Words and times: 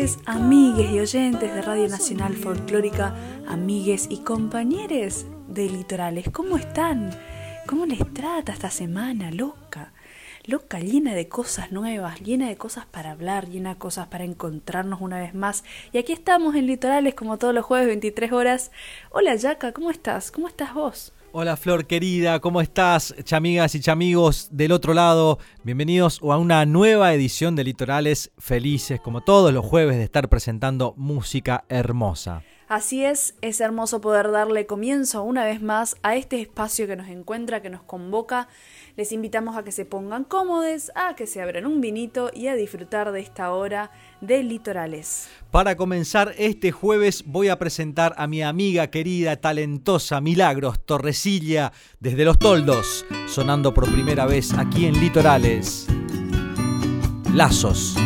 Noches, 0.00 0.18
amigues 0.24 0.90
y 0.92 0.98
oyentes 0.98 1.54
de 1.54 1.60
Radio 1.60 1.86
Nacional 1.86 2.34
Folclórica, 2.34 3.14
amigues 3.46 4.06
y 4.08 4.22
compañeros 4.22 5.26
de 5.46 5.68
Litorales. 5.68 6.30
¿Cómo 6.30 6.56
están? 6.56 7.10
¿Cómo 7.66 7.84
les 7.84 7.98
trata 8.14 8.52
esta 8.52 8.70
semana 8.70 9.30
loca? 9.30 9.92
Loca, 10.46 10.80
llena 10.80 11.14
de 11.14 11.28
cosas 11.28 11.70
nuevas, 11.70 12.20
llena 12.22 12.48
de 12.48 12.56
cosas 12.56 12.86
para 12.86 13.10
hablar, 13.10 13.48
llena 13.50 13.74
de 13.74 13.78
cosas 13.78 14.06
para 14.06 14.24
encontrarnos 14.24 15.02
una 15.02 15.18
vez 15.18 15.34
más. 15.34 15.64
Y 15.92 15.98
aquí 15.98 16.14
estamos 16.14 16.54
en 16.54 16.66
Litorales 16.66 17.14
como 17.14 17.36
todos 17.36 17.52
los 17.52 17.66
jueves 17.66 17.88
23 17.88 18.32
horas. 18.32 18.70
Hola 19.10 19.34
Yaka, 19.34 19.72
¿cómo 19.72 19.90
estás? 19.90 20.30
¿Cómo 20.30 20.48
estás 20.48 20.72
vos? 20.72 21.12
Hola 21.32 21.56
Flor 21.56 21.86
querida, 21.86 22.40
¿cómo 22.40 22.60
estás? 22.60 23.14
Chamigas 23.22 23.76
y 23.76 23.80
chamigos 23.80 24.48
del 24.50 24.72
otro 24.72 24.94
lado, 24.94 25.38
bienvenidos 25.62 26.18
a 26.22 26.36
una 26.36 26.66
nueva 26.66 27.14
edición 27.14 27.54
de 27.54 27.62
Litorales 27.62 28.32
Felices, 28.36 29.00
como 29.00 29.20
todos 29.20 29.54
los 29.54 29.64
jueves 29.64 29.96
de 29.96 30.02
estar 30.02 30.28
presentando 30.28 30.92
música 30.96 31.62
hermosa. 31.68 32.42
Así 32.66 33.04
es, 33.04 33.36
es 33.42 33.60
hermoso 33.60 34.00
poder 34.00 34.32
darle 34.32 34.66
comienzo 34.66 35.22
una 35.22 35.44
vez 35.44 35.62
más 35.62 35.96
a 36.02 36.16
este 36.16 36.40
espacio 36.40 36.88
que 36.88 36.96
nos 36.96 37.08
encuentra, 37.08 37.62
que 37.62 37.70
nos 37.70 37.84
convoca 37.84 38.48
les 39.00 39.12
invitamos 39.12 39.56
a 39.56 39.62
que 39.62 39.72
se 39.72 39.86
pongan 39.86 40.24
cómodos, 40.24 40.92
a 40.94 41.16
que 41.16 41.26
se 41.26 41.40
abran 41.40 41.64
un 41.64 41.80
vinito 41.80 42.30
y 42.34 42.48
a 42.48 42.54
disfrutar 42.54 43.12
de 43.12 43.20
esta 43.20 43.50
hora 43.50 43.90
de 44.20 44.42
litorales. 44.42 45.30
Para 45.50 45.74
comenzar 45.74 46.34
este 46.36 46.70
jueves 46.70 47.24
voy 47.24 47.48
a 47.48 47.58
presentar 47.58 48.12
a 48.18 48.26
mi 48.26 48.42
amiga 48.42 48.88
querida, 48.88 49.36
talentosa 49.36 50.20
Milagros 50.20 50.84
Torresilla 50.84 51.72
desde 51.98 52.26
Los 52.26 52.38
Toldos, 52.38 53.06
sonando 53.26 53.72
por 53.72 53.90
primera 53.90 54.26
vez 54.26 54.52
aquí 54.52 54.84
en 54.84 55.00
Litorales. 55.00 55.86
Lazos. 57.32 57.96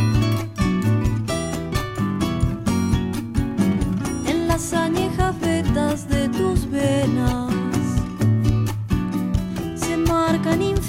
En 4.28 4.46
las 4.46 4.72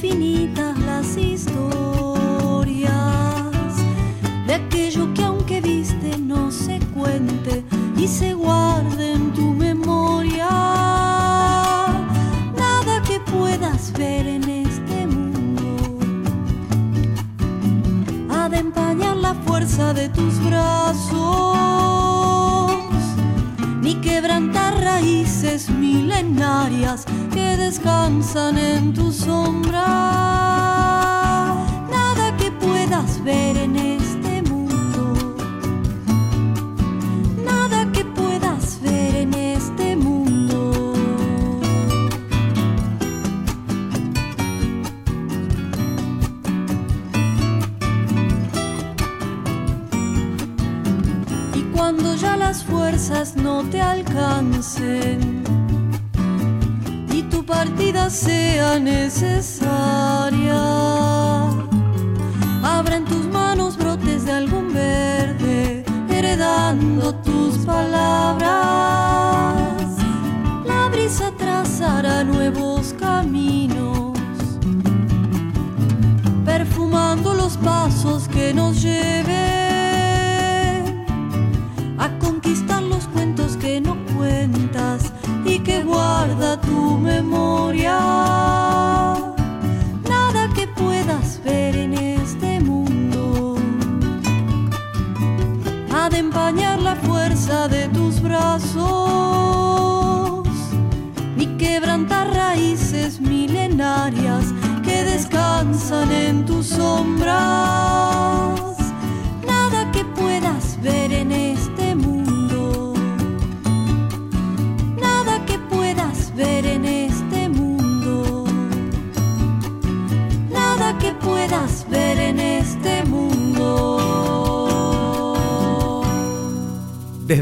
finita 0.05 0.64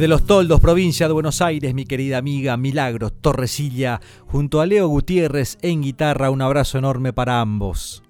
Desde 0.03 0.15
Los 0.15 0.25
Toldos, 0.25 0.59
provincia 0.59 1.07
de 1.07 1.13
Buenos 1.13 1.41
Aires, 1.41 1.73
mi 1.73 1.85
querida 1.85 2.17
amiga 2.17 2.57
Milagros 2.57 3.13
Torresilla, 3.21 4.01
junto 4.27 4.59
a 4.59 4.65
Leo 4.65 4.89
Gutiérrez 4.89 5.57
en 5.61 5.81
guitarra, 5.81 6.29
un 6.29 6.41
abrazo 6.41 6.77
enorme 6.77 7.13
para 7.13 7.39
ambos. 7.39 8.03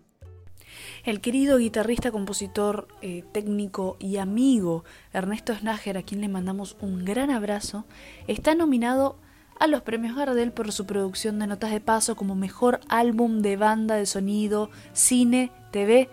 El 1.03 1.21
querido 1.21 1.59
guitarrista, 1.59 2.09
compositor, 2.09 2.87
eh, 3.03 3.23
técnico 3.31 3.95
y 3.99 4.17
amigo 4.17 4.83
Ernesto 5.13 5.53
Snager, 5.53 5.99
a 5.99 6.01
quien 6.01 6.21
le 6.21 6.29
mandamos 6.29 6.77
un 6.81 7.05
gran 7.05 7.29
abrazo, 7.29 7.85
está 8.25 8.55
nominado 8.55 9.19
a 9.59 9.67
los 9.67 9.83
premios 9.83 10.15
Gardel 10.15 10.51
por 10.51 10.71
su 10.71 10.87
producción 10.87 11.37
de 11.37 11.45
notas 11.45 11.69
de 11.69 11.79
paso 11.79 12.15
como 12.15 12.33
mejor 12.33 12.79
álbum 12.89 13.43
de 13.43 13.55
banda 13.55 13.93
de 13.97 14.07
sonido, 14.07 14.71
cine, 14.93 15.51
TV, 15.69 16.09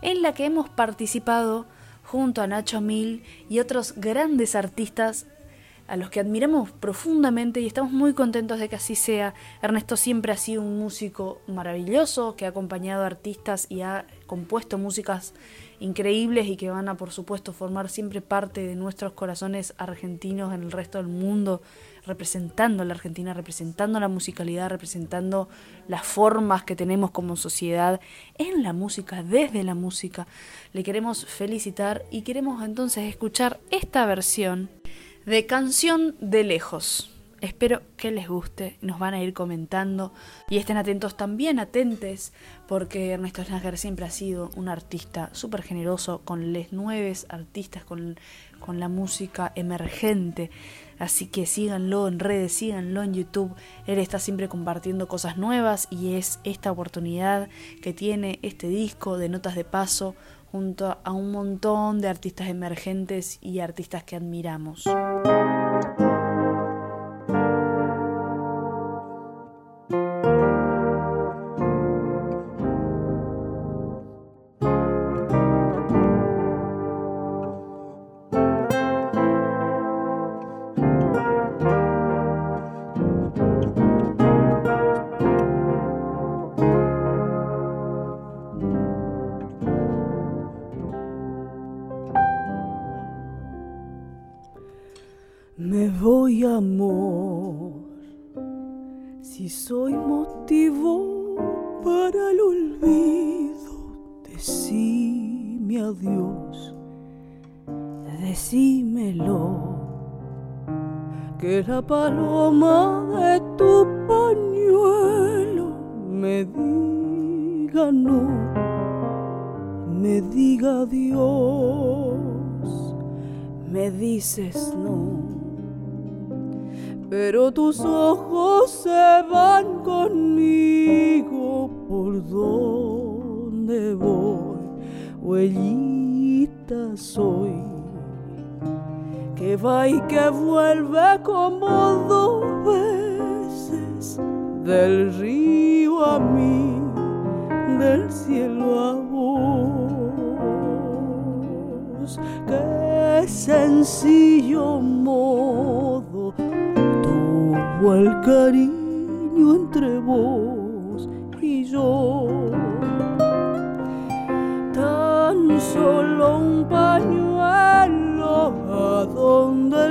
en 0.00 0.22
la 0.22 0.32
que 0.32 0.46
hemos 0.46 0.70
participado 0.70 1.66
junto 2.10 2.40
a 2.40 2.46
Nacho 2.46 2.80
Mil 2.80 3.22
y 3.50 3.58
otros 3.58 3.92
grandes 3.96 4.54
artistas 4.54 5.26
a 5.86 5.96
los 5.96 6.08
que 6.08 6.20
admiramos 6.20 6.70
profundamente 6.70 7.60
y 7.60 7.66
estamos 7.66 7.92
muy 7.92 8.14
contentos 8.14 8.58
de 8.58 8.68
que 8.70 8.76
así 8.76 8.94
sea. 8.94 9.34
Ernesto 9.60 9.96
siempre 9.96 10.32
ha 10.32 10.36
sido 10.38 10.62
un 10.62 10.78
músico 10.78 11.40
maravilloso 11.46 12.34
que 12.34 12.46
ha 12.46 12.50
acompañado 12.50 13.02
a 13.02 13.06
artistas 13.06 13.66
y 13.68 13.82
ha 13.82 14.06
compuesto 14.26 14.78
músicas 14.78 15.34
increíbles 15.80 16.46
y 16.46 16.56
que 16.56 16.70
van 16.70 16.88
a 16.88 16.96
por 16.96 17.10
supuesto 17.10 17.52
formar 17.52 17.90
siempre 17.90 18.22
parte 18.22 18.66
de 18.66 18.74
nuestros 18.74 19.12
corazones 19.12 19.74
argentinos 19.76 20.54
en 20.54 20.62
el 20.62 20.72
resto 20.72 20.96
del 20.98 21.08
mundo 21.08 21.60
representando 22.08 22.82
a 22.82 22.86
la 22.86 22.94
Argentina, 22.94 23.34
representando 23.34 24.00
la 24.00 24.08
musicalidad, 24.08 24.70
representando 24.70 25.48
las 25.86 26.04
formas 26.04 26.64
que 26.64 26.74
tenemos 26.74 27.12
como 27.12 27.36
sociedad 27.36 28.00
en 28.38 28.62
la 28.62 28.72
música, 28.72 29.22
desde 29.22 29.62
la 29.62 29.74
música. 29.74 30.26
Le 30.72 30.82
queremos 30.82 31.26
felicitar 31.26 32.04
y 32.10 32.22
queremos 32.22 32.64
entonces 32.64 33.04
escuchar 33.04 33.60
esta 33.70 34.04
versión 34.06 34.70
de 35.26 35.46
Canción 35.46 36.16
de 36.20 36.42
Lejos. 36.42 37.10
Espero 37.40 37.82
que 37.96 38.10
les 38.10 38.26
guste, 38.26 38.78
nos 38.80 38.98
van 38.98 39.14
a 39.14 39.22
ir 39.22 39.32
comentando 39.32 40.12
y 40.50 40.56
estén 40.56 40.76
atentos 40.76 41.16
también, 41.16 41.60
atentes, 41.60 42.32
porque 42.66 43.10
Ernesto 43.10 43.44
Snager 43.44 43.78
siempre 43.78 44.06
ha 44.06 44.10
sido 44.10 44.50
un 44.56 44.68
artista 44.68 45.30
súper 45.34 45.62
generoso 45.62 46.22
con 46.24 46.52
les 46.52 46.72
nueves 46.72 47.26
artistas, 47.28 47.84
con, 47.84 48.18
con 48.58 48.80
la 48.80 48.88
música 48.88 49.52
emergente. 49.54 50.50
Así 50.98 51.26
que 51.26 51.46
síganlo 51.46 52.08
en 52.08 52.18
redes, 52.18 52.52
síganlo 52.52 53.02
en 53.02 53.14
YouTube. 53.14 53.54
Él 53.86 53.98
está 53.98 54.18
siempre 54.18 54.48
compartiendo 54.48 55.08
cosas 55.08 55.36
nuevas 55.36 55.88
y 55.90 56.14
es 56.14 56.40
esta 56.44 56.72
oportunidad 56.72 57.48
que 57.82 57.92
tiene 57.92 58.38
este 58.42 58.68
disco 58.68 59.18
de 59.18 59.28
Notas 59.28 59.54
de 59.54 59.64
Paso 59.64 60.14
junto 60.50 60.98
a 61.04 61.12
un 61.12 61.30
montón 61.30 62.00
de 62.00 62.08
artistas 62.08 62.48
emergentes 62.48 63.38
y 63.40 63.60
artistas 63.60 64.02
que 64.04 64.16
admiramos. 64.16 64.84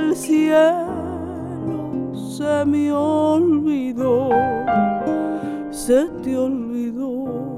Donde 0.08 0.14
el 0.14 0.16
cielo 0.16 0.88
se 2.14 2.64
me 2.64 2.92
olvidó, 2.92 4.30
se 5.70 6.06
te 6.22 6.36
olvidó. 6.36 7.57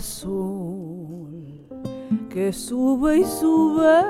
Azul 0.00 1.28
que 2.30 2.52
sube 2.54 3.18
y 3.18 3.24
sube 3.24 4.02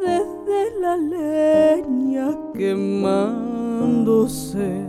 desde 0.00 0.80
la 0.80 0.96
leña 0.96 2.36
quemándose, 2.52 4.84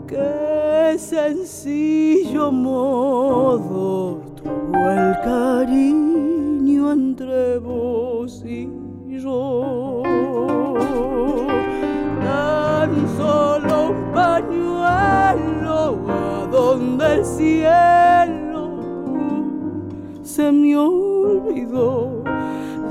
Qué 0.06 0.98
sencillo 0.98 2.52
modo 2.52 4.20
el 4.74 5.16
cariño 5.24 5.91
cielo 17.24 18.12
se 20.22 20.50
me 20.50 20.76
olvidó, 20.76 22.24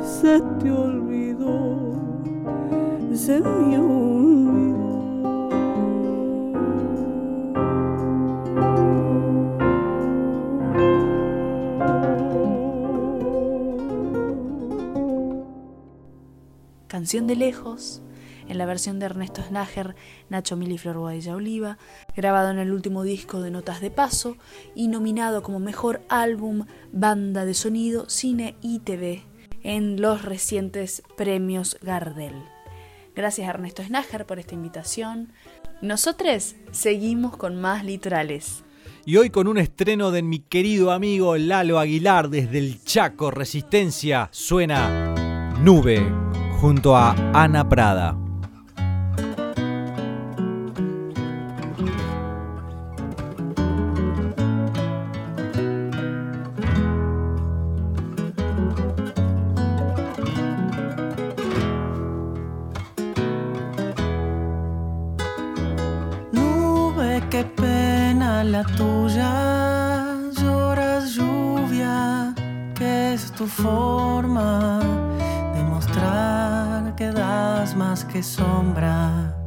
se 0.03 0.39
te 0.59 0.71
olvidó, 0.71 1.95
se 3.13 3.39
me 3.39 3.79
olvidó. 3.79 4.21
Canción 16.87 17.25
de 17.25 17.35
lejos 17.35 18.03
en 18.51 18.57
la 18.57 18.65
versión 18.65 18.99
de 18.99 19.05
Ernesto 19.05 19.41
Snager, 19.41 19.95
Nacho 20.29 20.57
Mili 20.57 20.75
y 20.75 20.77
Flor 20.77 20.97
Guadilla 20.97 21.35
Oliva, 21.35 21.77
grabado 22.17 22.51
en 22.51 22.59
el 22.59 22.73
último 22.73 23.03
disco 23.03 23.41
de 23.41 23.49
Notas 23.49 23.79
de 23.79 23.91
Paso 23.91 24.35
y 24.75 24.89
nominado 24.89 25.41
como 25.41 25.59
mejor 25.59 26.01
álbum, 26.09 26.65
banda 26.91 27.45
de 27.45 27.53
sonido, 27.53 28.09
cine 28.09 28.55
y 28.61 28.79
TV 28.79 29.23
en 29.63 30.01
los 30.01 30.23
recientes 30.23 31.01
premios 31.15 31.77
Gardel. 31.81 32.33
Gracias 33.15 33.47
Ernesto 33.47 33.83
Snager 33.83 34.25
por 34.25 34.37
esta 34.37 34.53
invitación. 34.53 35.31
Nosotros 35.81 36.55
seguimos 36.71 37.37
con 37.37 37.55
más 37.55 37.85
litorales. 37.85 38.65
Y 39.05 39.15
hoy 39.15 39.29
con 39.29 39.47
un 39.47 39.59
estreno 39.59 40.11
de 40.11 40.23
mi 40.23 40.39
querido 40.39 40.91
amigo 40.91 41.37
Lalo 41.37 41.79
Aguilar 41.79 42.29
desde 42.29 42.57
el 42.57 42.83
Chaco 42.83 43.31
Resistencia 43.31 44.27
suena 44.33 45.53
Nube 45.61 46.05
junto 46.59 46.97
a 46.97 47.15
Ana 47.33 47.69
Prada. 47.69 48.30
Tuya, 68.63 70.17
lloras 70.39 71.15
lluvia, 71.15 72.33
que 72.75 73.13
es 73.13 73.31
tu 73.31 73.45
forma 73.47 74.79
de 75.55 75.63
mostrar 75.63 76.95
que 76.95 77.11
das 77.11 77.75
más 77.75 78.03
que 78.05 78.21
sombra. 78.21 79.40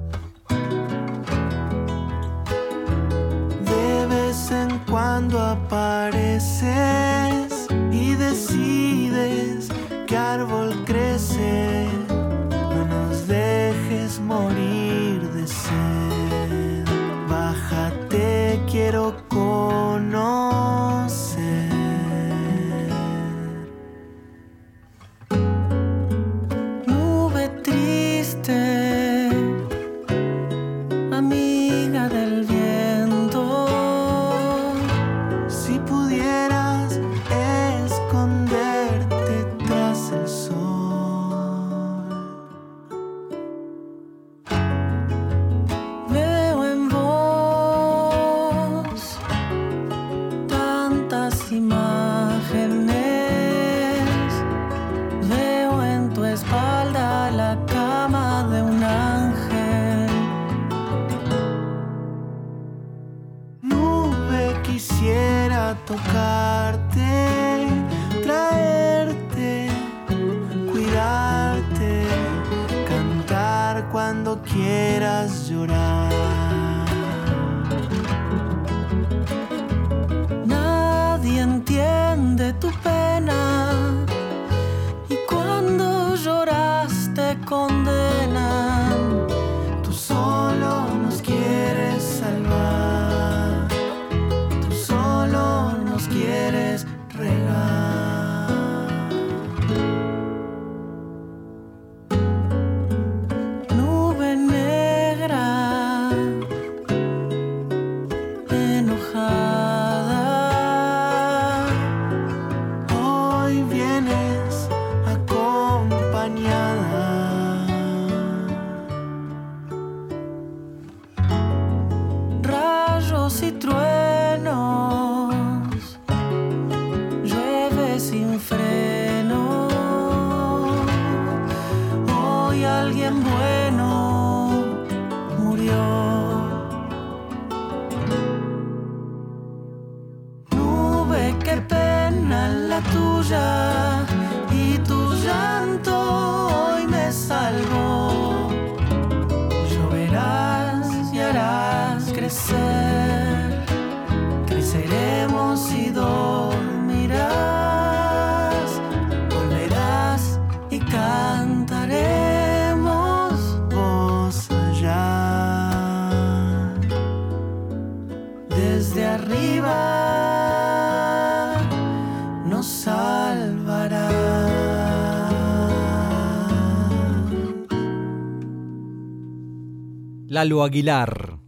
Lalo 180.44 180.62
Aguilar. 180.62 181.38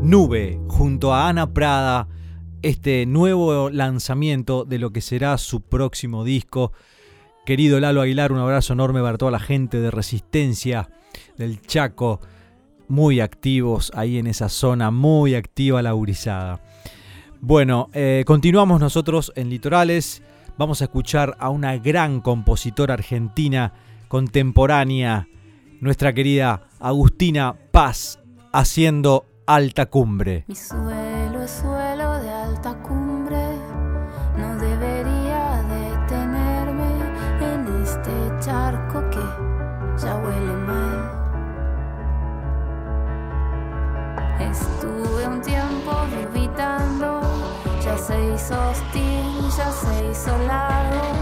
Nube 0.00 0.58
junto 0.68 1.12
a 1.12 1.28
Ana 1.28 1.52
Prada. 1.52 2.08
Este 2.62 3.04
nuevo 3.04 3.68
lanzamiento 3.68 4.64
de 4.64 4.78
lo 4.78 4.90
que 4.90 5.02
será 5.02 5.36
su 5.36 5.60
próximo 5.60 6.24
disco. 6.24 6.72
Querido 7.44 7.78
Lalo 7.78 8.00
Aguilar, 8.00 8.32
un 8.32 8.38
abrazo 8.38 8.72
enorme 8.72 9.02
para 9.02 9.18
toda 9.18 9.30
la 9.32 9.38
gente 9.38 9.80
de 9.80 9.90
Resistencia 9.90 10.88
del 11.36 11.60
Chaco. 11.60 12.20
Muy 12.88 13.20
activos 13.20 13.92
ahí 13.94 14.16
en 14.16 14.28
esa 14.28 14.48
zona, 14.48 14.90
muy 14.90 15.34
activa 15.34 15.82
la 15.82 15.94
urizada. 15.94 16.62
Bueno, 17.42 17.90
eh, 17.92 18.24
continuamos 18.26 18.80
nosotros 18.80 19.30
en 19.36 19.50
Litorales. 19.50 20.22
Vamos 20.56 20.80
a 20.80 20.84
escuchar 20.84 21.36
a 21.38 21.50
una 21.50 21.76
gran 21.76 22.22
compositora 22.22 22.94
argentina 22.94 23.74
contemporánea, 24.08 25.28
nuestra 25.82 26.12
querida 26.12 26.62
Agustina 26.78 27.56
Paz, 27.72 28.20
haciendo 28.52 29.26
Alta 29.46 29.86
Cumbre. 29.86 30.44
Mi 30.46 30.54
suelo 30.54 31.42
es 31.42 31.50
suelo 31.50 32.20
de 32.22 32.30
alta 32.30 32.80
cumbre, 32.82 33.58
no 34.38 34.56
debería 34.58 35.60
detenerme 35.68 36.86
en 37.40 37.82
este 37.82 38.12
charco 38.38 39.10
que 39.10 39.24
ya 40.00 40.14
huele 40.18 40.52
mal. 40.52 41.10
Estuve 44.38 45.26
un 45.26 45.40
tiempo 45.42 45.90
orbitando, 45.90 47.22
ya 47.84 47.98
se 47.98 48.32
hizo 48.32 48.54
hostil, 48.70 49.50
ya 49.56 49.72
se 49.72 50.10
hizo 50.10 50.38
largo, 50.46 51.21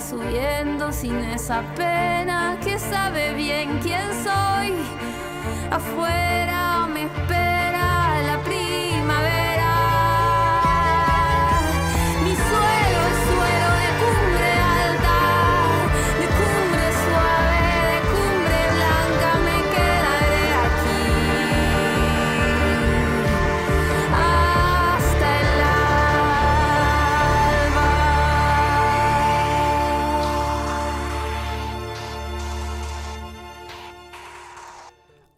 subiendo 0.00 0.92
sin 0.92 1.16
esa 1.16 1.62
pena 1.76 2.58
que 2.62 2.78
sabe 2.78 3.34
bien 3.34 3.78
quién 3.82 4.08
soy. 4.24 4.74
Afuera 5.70 6.86
me 6.92 7.04
espera 7.04 7.43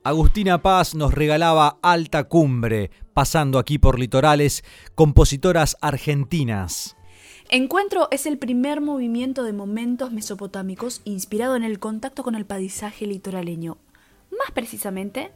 Agustina 0.06 0.62
Paz 0.62 0.94
nos 0.94 1.12
regalaba 1.12 1.80
Alta 1.82 2.28
Cumbre, 2.28 2.92
pasando 3.12 3.58
aquí 3.58 3.76
por 3.76 3.98
litorales, 3.98 4.62
compositoras 4.94 5.76
argentinas. 5.80 6.96
Encuentro 7.48 8.06
es 8.12 8.26
el 8.26 8.38
primer 8.38 8.80
movimiento 8.80 9.42
de 9.42 9.52
momentos 9.52 10.12
mesopotámicos 10.12 11.00
inspirado 11.02 11.56
en 11.56 11.64
el 11.64 11.80
contacto 11.80 12.22
con 12.22 12.36
el 12.36 12.46
paisaje 12.46 13.04
litoraleño, 13.08 13.78
más 14.30 14.52
precisamente 14.54 15.32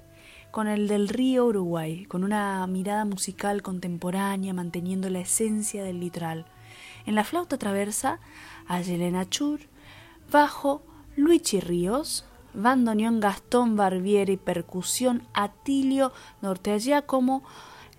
con 0.52 0.68
el 0.68 0.86
del 0.86 1.08
río 1.08 1.46
Uruguay, 1.46 2.04
con 2.04 2.22
una 2.22 2.64
mirada 2.68 3.04
musical 3.04 3.62
contemporánea 3.62 4.54
manteniendo 4.54 5.10
la 5.10 5.18
esencia 5.18 5.82
del 5.82 5.98
litoral. 5.98 6.46
En 7.06 7.16
la 7.16 7.24
flauta 7.24 7.58
traversa 7.58 8.20
a 8.68 8.80
Chur, 9.28 9.62
bajo 10.30 10.84
Luigi 11.16 11.58
Ríos, 11.58 12.24
bandoneón 12.54 13.20
Gastón 13.20 13.76
Barbieri, 13.76 14.36
percusión 14.36 15.22
Atilio 15.34 16.12
Nortegiacomo, 16.42 17.42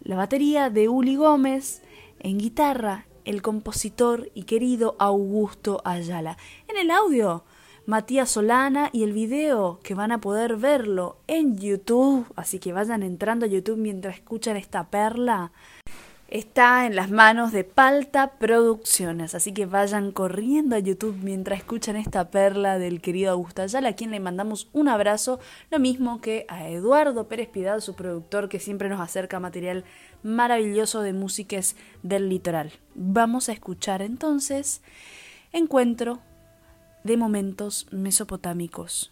la 0.04 0.16
batería 0.16 0.70
de 0.70 0.90
Uli 0.90 1.16
Gómez, 1.16 1.82
en 2.20 2.38
guitarra 2.38 3.06
el 3.26 3.42
compositor 3.42 4.32
y 4.34 4.44
querido 4.44 4.96
Augusto 5.00 5.82
Ayala. 5.86 6.38
En 6.68 6.78
el 6.78 6.92
audio, 6.92 7.44
Matías 7.86 8.32
Solana 8.32 8.90
y 8.92 9.04
el 9.04 9.12
video 9.12 9.80
que 9.84 9.96
van 9.96 10.12
a 10.12 10.22
poder 10.22 10.56
verlo 10.58 11.18
en 11.28 11.58
YouTube, 11.58 12.26
así 12.36 12.60
que 12.60 12.74
vayan 12.74 13.04
entrando 13.04 13.46
a 13.46 13.50
YouTube 13.50 13.78
mientras 13.78 14.16
escuchan 14.16 14.58
esta 14.58 14.90
perla. 14.90 15.52
Está 16.32 16.86
en 16.86 16.96
las 16.96 17.12
manos 17.12 17.52
de 17.52 17.66
Palta 17.66 18.38
Producciones, 18.40 19.36
así 19.36 19.54
que 19.54 19.66
vayan 19.66 20.14
corriendo 20.14 20.78
a 20.78 20.80
YouTube 20.80 21.18
mientras 21.22 21.60
escuchan 21.60 21.98
esta 21.98 22.32
perla 22.32 22.80
del 22.80 23.02
querido 23.02 23.32
Augusto 23.32 23.64
Ayala, 23.64 23.90
a 23.90 23.96
quien 23.98 24.12
le 24.12 24.22
mandamos 24.22 24.70
un 24.72 24.88
abrazo, 24.88 25.42
lo 25.72 25.78
mismo 25.78 26.22
que 26.22 26.46
a 26.48 26.70
Eduardo 26.70 27.28
Pérez 27.28 27.50
Pidal, 27.50 27.82
su 27.82 27.96
productor, 27.96 28.48
que 28.48 28.62
siempre 28.62 28.88
nos 28.88 29.02
acerca 29.02 29.42
material 29.42 29.84
maravilloso 30.24 31.02
de 31.02 31.12
músicas 31.12 31.76
del 32.02 32.30
litoral. 32.30 32.72
Vamos 32.96 33.50
a 33.50 33.52
escuchar 33.52 34.02
entonces 34.02 34.82
Encuentro 35.52 36.22
de 37.04 37.18
Momentos 37.18 37.88
Mesopotámicos. 37.92 39.12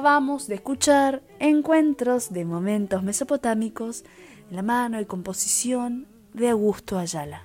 Acabamos 0.00 0.46
de 0.46 0.54
escuchar 0.54 1.22
encuentros 1.40 2.32
de 2.32 2.46
momentos 2.46 3.02
mesopotámicos 3.02 4.02
en 4.48 4.56
la 4.56 4.62
mano 4.62 4.98
y 4.98 5.04
composición 5.04 6.06
de 6.32 6.48
Augusto 6.48 6.98
Ayala. 6.98 7.42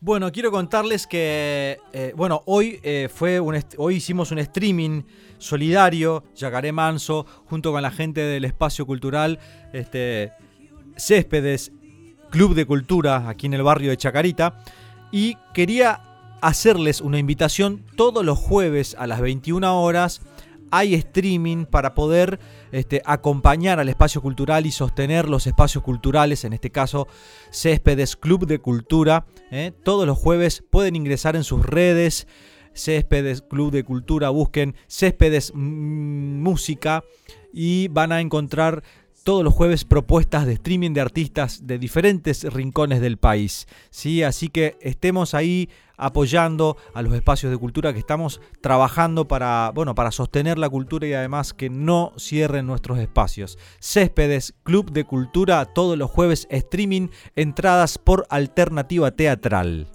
Bueno, 0.00 0.32
quiero 0.32 0.50
contarles 0.50 1.06
que, 1.06 1.78
eh, 1.92 2.14
bueno, 2.16 2.42
hoy, 2.46 2.80
eh, 2.82 3.10
fue 3.12 3.38
un 3.38 3.62
hoy 3.76 3.96
hicimos 3.96 4.30
un 4.32 4.38
streaming 4.38 5.02
solidario, 5.36 6.24
Yacaré 6.34 6.72
Manso, 6.72 7.26
junto 7.50 7.70
con 7.70 7.82
la 7.82 7.90
gente 7.90 8.22
del 8.22 8.46
espacio 8.46 8.86
cultural 8.86 9.38
este, 9.74 10.32
Céspedes, 10.96 11.70
Club 12.30 12.54
de 12.54 12.64
Cultura, 12.64 13.28
aquí 13.28 13.44
en 13.44 13.52
el 13.52 13.62
barrio 13.62 13.90
de 13.90 13.98
Chacarita, 13.98 14.64
y 15.12 15.36
quería 15.52 16.00
hacerles 16.40 17.02
una 17.02 17.18
invitación 17.18 17.84
todos 17.94 18.24
los 18.24 18.38
jueves 18.38 18.96
a 18.98 19.06
las 19.06 19.20
21 19.20 19.82
horas 19.82 20.22
hay 20.76 20.94
streaming 20.94 21.66
para 21.66 21.94
poder 21.94 22.40
este, 22.72 23.00
acompañar 23.04 23.78
al 23.78 23.88
espacio 23.88 24.20
cultural 24.20 24.66
y 24.66 24.72
sostener 24.72 25.28
los 25.28 25.46
espacios 25.46 25.84
culturales, 25.84 26.44
en 26.44 26.52
este 26.52 26.70
caso 26.70 27.06
Céspedes 27.50 28.16
Club 28.16 28.46
de 28.46 28.58
Cultura. 28.58 29.24
¿eh? 29.52 29.72
Todos 29.84 30.04
los 30.04 30.18
jueves 30.18 30.64
pueden 30.68 30.96
ingresar 30.96 31.36
en 31.36 31.44
sus 31.44 31.64
redes. 31.64 32.26
Céspedes 32.76 33.40
Club 33.42 33.70
de 33.70 33.84
Cultura, 33.84 34.30
busquen 34.30 34.74
Céspedes 34.88 35.52
Música 35.54 37.04
y 37.52 37.86
van 37.86 38.10
a 38.10 38.20
encontrar 38.20 38.82
todos 39.22 39.44
los 39.44 39.54
jueves 39.54 39.84
propuestas 39.84 40.44
de 40.44 40.54
streaming 40.54 40.90
de 40.90 41.00
artistas 41.00 41.68
de 41.68 41.78
diferentes 41.78 42.42
rincones 42.52 43.00
del 43.00 43.16
país. 43.16 43.68
¿sí? 43.90 44.24
Así 44.24 44.48
que 44.48 44.76
estemos 44.80 45.34
ahí 45.34 45.70
apoyando 45.96 46.76
a 46.94 47.02
los 47.02 47.14
espacios 47.14 47.50
de 47.50 47.58
cultura 47.58 47.92
que 47.92 47.98
estamos 47.98 48.40
trabajando 48.60 49.28
para, 49.28 49.70
bueno, 49.74 49.94
para 49.94 50.10
sostener 50.10 50.58
la 50.58 50.68
cultura 50.68 51.06
y 51.06 51.14
además 51.14 51.52
que 51.52 51.70
no 51.70 52.12
cierren 52.18 52.66
nuestros 52.66 52.98
espacios. 52.98 53.58
Céspedes, 53.80 54.54
Club 54.62 54.90
de 54.92 55.04
Cultura, 55.04 55.64
todos 55.66 55.96
los 55.98 56.10
jueves 56.10 56.46
streaming, 56.50 57.08
entradas 57.36 57.98
por 57.98 58.26
alternativa 58.30 59.10
teatral. 59.10 59.88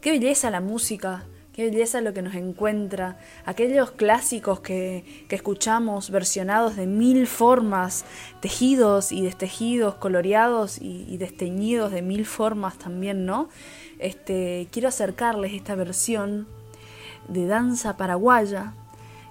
Qué 0.00 0.12
belleza 0.12 0.50
la 0.50 0.60
música 0.60 1.26
Qué 1.58 1.70
belleza 1.70 2.00
lo 2.00 2.14
que 2.14 2.22
nos 2.22 2.36
encuentra. 2.36 3.18
Aquellos 3.44 3.90
clásicos 3.90 4.60
que, 4.60 5.26
escuchamos 5.28 6.08
versionados 6.10 6.76
de 6.76 6.86
mil 6.86 7.26
formas, 7.26 8.04
tejidos 8.40 9.10
y 9.10 9.22
destejidos, 9.22 9.96
coloreados 9.96 10.78
y, 10.80 11.16
desteñidos 11.16 11.90
de 11.90 12.00
mil 12.00 12.26
formas 12.26 12.78
también, 12.78 13.26
¿no? 13.26 13.48
Este, 13.98 14.68
quiero 14.70 14.86
acercarles 14.86 15.52
esta 15.52 15.74
versión 15.74 16.46
de 17.26 17.48
danza 17.48 17.96
paraguaya 17.96 18.74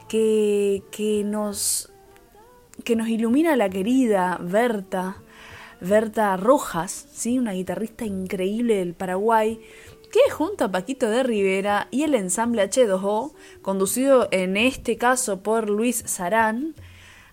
que, 0.09 0.83
que, 0.91 1.23
nos, 1.23 1.93
que 2.83 2.97
nos 2.97 3.07
ilumina 3.07 3.55
la 3.55 3.69
querida 3.69 4.37
Berta, 4.41 5.15
Berta 5.79 6.35
Rojas, 6.35 7.07
¿sí? 7.13 7.39
una 7.39 7.53
guitarrista 7.53 8.03
increíble 8.03 8.75
del 8.75 8.95
Paraguay 8.95 9.61
que 10.25 10.31
junto 10.31 10.65
a 10.65 10.71
Paquito 10.71 11.09
de 11.09 11.21
Rivera 11.21 11.87
y 11.91 12.03
el 12.03 12.15
ensamble 12.15 12.63
H2O, 12.63 13.33
conducido 13.61 14.27
en 14.31 14.57
este 14.57 14.97
caso 14.97 15.41
por 15.41 15.69
Luis 15.69 16.03
Sarán, 16.05 16.73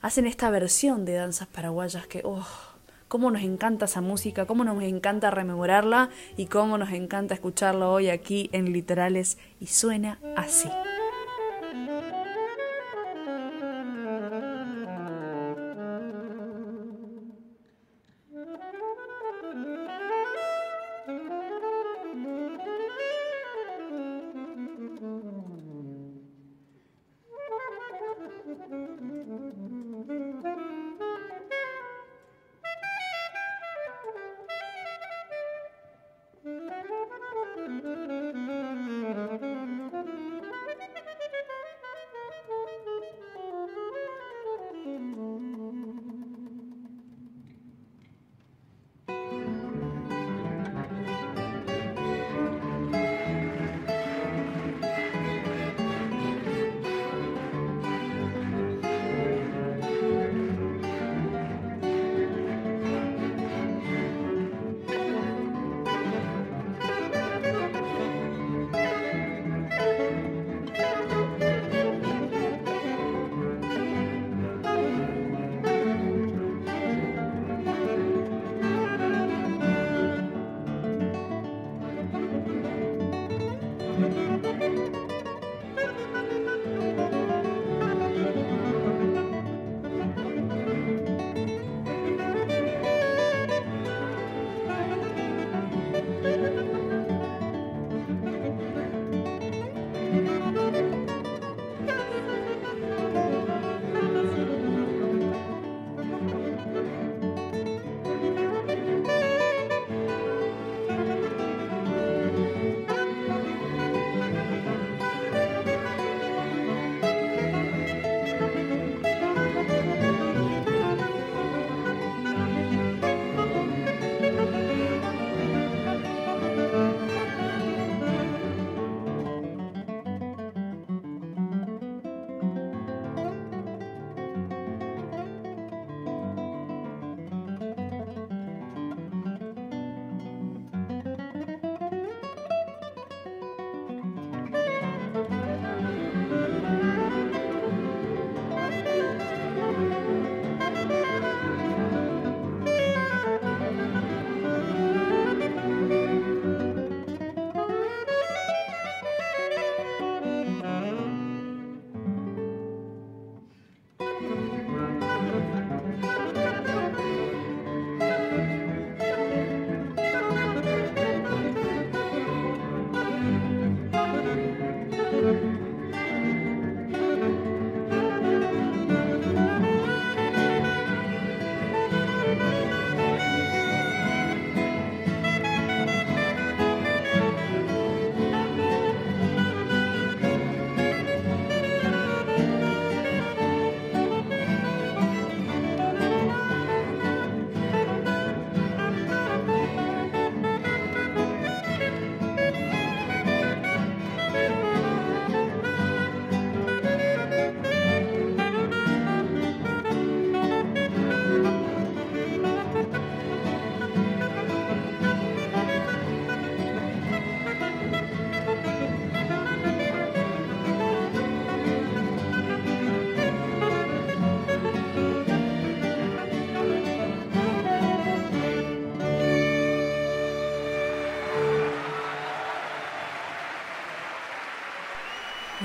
hacen 0.02 0.26
esta 0.26 0.50
versión 0.50 1.04
de 1.04 1.14
danzas 1.14 1.48
paraguayas 1.48 2.06
que, 2.06 2.20
oh, 2.24 2.46
cómo 3.08 3.30
nos 3.30 3.42
encanta 3.42 3.86
esa 3.86 4.02
música, 4.02 4.46
cómo 4.46 4.64
nos 4.64 4.82
encanta 4.82 5.30
rememorarla 5.30 6.10
y 6.36 6.46
cómo 6.46 6.76
nos 6.76 6.92
encanta 6.92 7.32
escucharla 7.32 7.88
hoy 7.88 8.10
aquí 8.10 8.50
en 8.52 8.72
Literales 8.72 9.38
y 9.60 9.68
suena 9.68 10.18
así. 10.36 10.68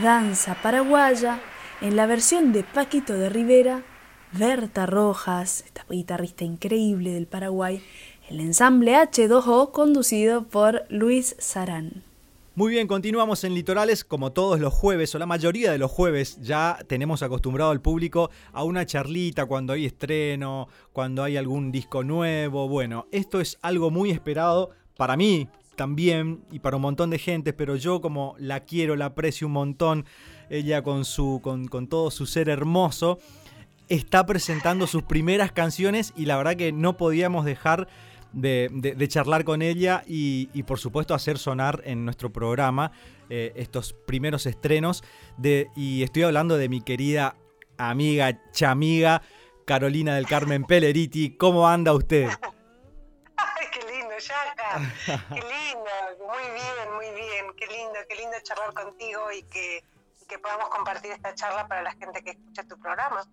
Danza 0.02 0.56
Paraguaya, 0.62 1.42
en 1.82 1.98
la 1.98 2.06
versión 2.06 2.54
de 2.54 2.64
Paquito 2.64 3.14
de 3.14 3.28
Rivera, 3.28 3.84
Berta 4.32 4.86
Rojas, 4.86 5.64
esta 5.66 5.86
guitarrista 5.90 6.46
increíble 6.46 7.12
del 7.12 7.28
Paraguay, 7.28 7.84
el 8.30 8.40
ensamble 8.40 8.96
H2O 8.96 9.72
conducido 9.72 10.44
por 10.48 10.86
Luis 10.90 11.36
Sarán. 11.40 12.04
Muy 12.56 12.72
bien, 12.72 12.88
continuamos 12.88 13.44
en 13.44 13.54
Litorales 13.54 14.06
como 14.06 14.32
todos 14.32 14.62
los 14.62 14.74
jueves, 14.74 15.14
o 15.16 15.20
la 15.20 15.26
mayoría 15.26 15.72
de 15.72 15.78
los 15.78 15.92
jueves, 15.92 16.38
ya 16.42 16.78
tenemos 16.88 17.22
acostumbrado 17.22 17.72
al 17.72 17.82
público 17.82 18.30
a 18.54 18.64
una 18.64 18.86
charlita 18.86 19.48
cuando 19.48 19.74
hay 19.74 19.86
estreno, 19.86 20.70
cuando 20.94 21.24
hay 21.24 21.36
algún 21.36 21.74
disco 21.74 22.04
nuevo. 22.06 22.70
Bueno, 22.70 23.08
esto 23.12 23.42
es 23.42 23.58
algo 23.62 23.92
muy 23.92 24.12
esperado 24.12 24.70
para 24.96 25.18
mí 25.18 25.48
también 25.80 26.42
y 26.52 26.60
para 26.60 26.76
un 26.76 26.82
montón 26.82 27.10
de 27.10 27.20
gente, 27.20 27.54
pero 27.54 27.78
yo 27.78 28.02
como 28.02 28.36
la 28.38 28.66
quiero, 28.66 28.98
la 28.98 29.06
aprecio 29.06 29.48
un 29.48 29.54
montón, 29.54 30.04
ella 30.50 30.84
con, 30.84 31.06
su, 31.06 31.40
con, 31.42 31.70
con 31.70 31.88
todo 31.88 32.12
su 32.12 32.26
ser 32.26 32.50
hermoso, 32.50 33.18
está 33.88 34.26
presentando 34.26 34.88
sus 34.88 35.04
primeras 35.04 35.54
canciones 35.54 36.12
y 36.18 36.26
la 36.26 36.36
verdad 36.36 36.58
que 36.58 36.74
no 36.74 36.98
podíamos 36.98 37.46
dejar 37.46 37.88
de, 38.34 39.08
charlar 39.08 39.46
con 39.46 39.62
ella 39.62 40.04
y, 40.06 40.48
por 40.64 40.80
supuesto 40.80 41.14
hacer 41.14 41.38
sonar 41.38 41.82
en 41.86 42.04
nuestro 42.04 42.30
programa 42.30 42.92
eh, 43.30 43.54
estos 43.56 43.94
primeros 43.94 44.48
estrenos. 44.48 45.02
De, 45.38 45.70
y 45.78 46.04
estoy 46.04 46.24
hablando 46.24 46.58
de 46.58 46.68
mi 46.68 46.82
querida 46.82 47.38
amiga, 47.78 48.38
chamiga, 48.52 49.22
Carolina 49.64 50.14
del 50.16 50.28
Carmen 50.28 50.66
Pelleriti. 50.66 51.38
¿Cómo 51.38 51.70
anda 51.70 51.94
usted? 51.94 52.28
Qué 55.06 55.36
lindo, 55.36 56.28
muy 56.28 56.44
bien, 56.54 56.94
muy 56.96 57.06
bien. 57.16 57.46
Qué 57.58 57.68
lindo, 57.68 58.00
qué 58.08 58.16
lindo 58.16 58.38
charlar 58.44 58.74
contigo 58.74 59.32
y 59.32 59.44
que, 59.44 59.84
y 60.22 60.26
que 60.26 60.40
podamos 60.40 60.70
compartir 60.70 61.12
esta 61.12 61.34
charla 61.34 61.68
para 61.68 61.82
la 61.82 61.92
gente 61.94 62.24
que 62.24 62.32
escucha 62.32 62.64
tu 62.64 62.80
programa. 62.80 63.28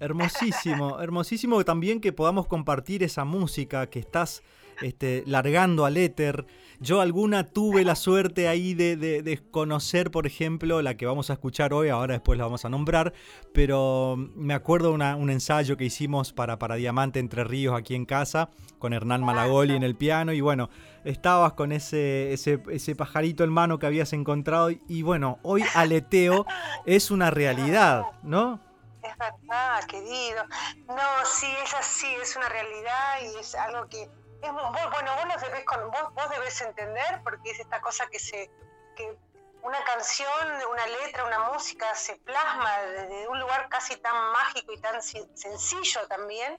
Hermosísimo, 0.00 0.98
hermosísimo 1.00 1.64
también 1.64 2.00
que 2.00 2.12
podamos 2.12 2.46
compartir 2.46 3.02
esa 3.02 3.24
música 3.24 3.88
que 3.88 3.98
estás 3.98 4.42
este, 4.82 5.24
largando 5.26 5.84
al 5.84 5.96
éter. 5.96 6.46
Yo 6.80 7.00
alguna 7.00 7.44
tuve 7.44 7.84
la 7.84 7.96
suerte 7.96 8.46
ahí 8.46 8.72
de, 8.74 8.96
de, 8.96 9.42
conocer, 9.50 10.12
por 10.12 10.28
ejemplo, 10.28 10.80
la 10.80 10.96
que 10.96 11.06
vamos 11.06 11.28
a 11.28 11.32
escuchar 11.32 11.72
hoy, 11.72 11.88
ahora 11.88 12.14
después 12.14 12.38
la 12.38 12.44
vamos 12.44 12.64
a 12.64 12.68
nombrar, 12.68 13.12
pero 13.52 14.14
me 14.16 14.54
acuerdo 14.54 14.92
una, 14.92 15.16
un 15.16 15.30
ensayo 15.30 15.76
que 15.76 15.84
hicimos 15.84 16.32
para, 16.32 16.58
para 16.60 16.76
Diamante 16.76 17.18
Entre 17.18 17.42
Ríos 17.42 17.76
aquí 17.76 17.96
en 17.96 18.06
casa, 18.06 18.50
con 18.78 18.92
Hernán 18.92 19.24
Malagoli 19.24 19.74
en 19.74 19.82
el 19.82 19.96
piano, 19.96 20.32
y 20.32 20.40
bueno, 20.40 20.70
estabas 21.04 21.54
con 21.54 21.72
ese, 21.72 22.32
ese, 22.32 22.62
ese 22.70 22.94
pajarito 22.94 23.42
en 23.42 23.50
mano 23.50 23.80
que 23.80 23.86
habías 23.86 24.12
encontrado, 24.12 24.70
y 24.70 25.02
bueno, 25.02 25.40
hoy 25.42 25.64
aleteo 25.74 26.46
es 26.86 27.10
una 27.10 27.30
realidad, 27.30 28.04
¿no? 28.22 28.60
Es 29.02 29.16
verdad, 29.16 29.84
querido. 29.88 30.44
No, 30.86 31.24
sí, 31.24 31.46
es 31.64 31.74
así, 31.74 32.06
es 32.20 32.36
una 32.36 32.48
realidad 32.48 33.16
y 33.22 33.38
es 33.40 33.54
algo 33.54 33.88
que 33.88 34.08
es 34.42 34.52
vos, 34.52 34.90
bueno, 34.92 35.14
vos 35.16 35.24
lo 35.26 35.40
debes 35.40 35.64
con, 35.64 35.90
vos, 35.90 36.14
vos 36.14 36.30
debes 36.30 36.60
entender 36.60 37.20
porque 37.24 37.50
es 37.50 37.60
esta 37.60 37.80
cosa 37.80 38.06
que 38.08 38.18
se 38.18 38.50
que 38.96 39.16
una 39.62 39.82
canción, 39.84 40.28
una 40.70 40.86
letra, 40.86 41.24
una 41.24 41.50
música 41.50 41.94
se 41.94 42.16
plasma 42.16 42.78
desde 42.82 43.28
un 43.28 43.40
lugar 43.40 43.68
casi 43.68 43.96
tan 43.96 44.32
mágico 44.32 44.72
y 44.72 44.80
tan 44.80 45.02
sencillo 45.02 46.06
también 46.08 46.58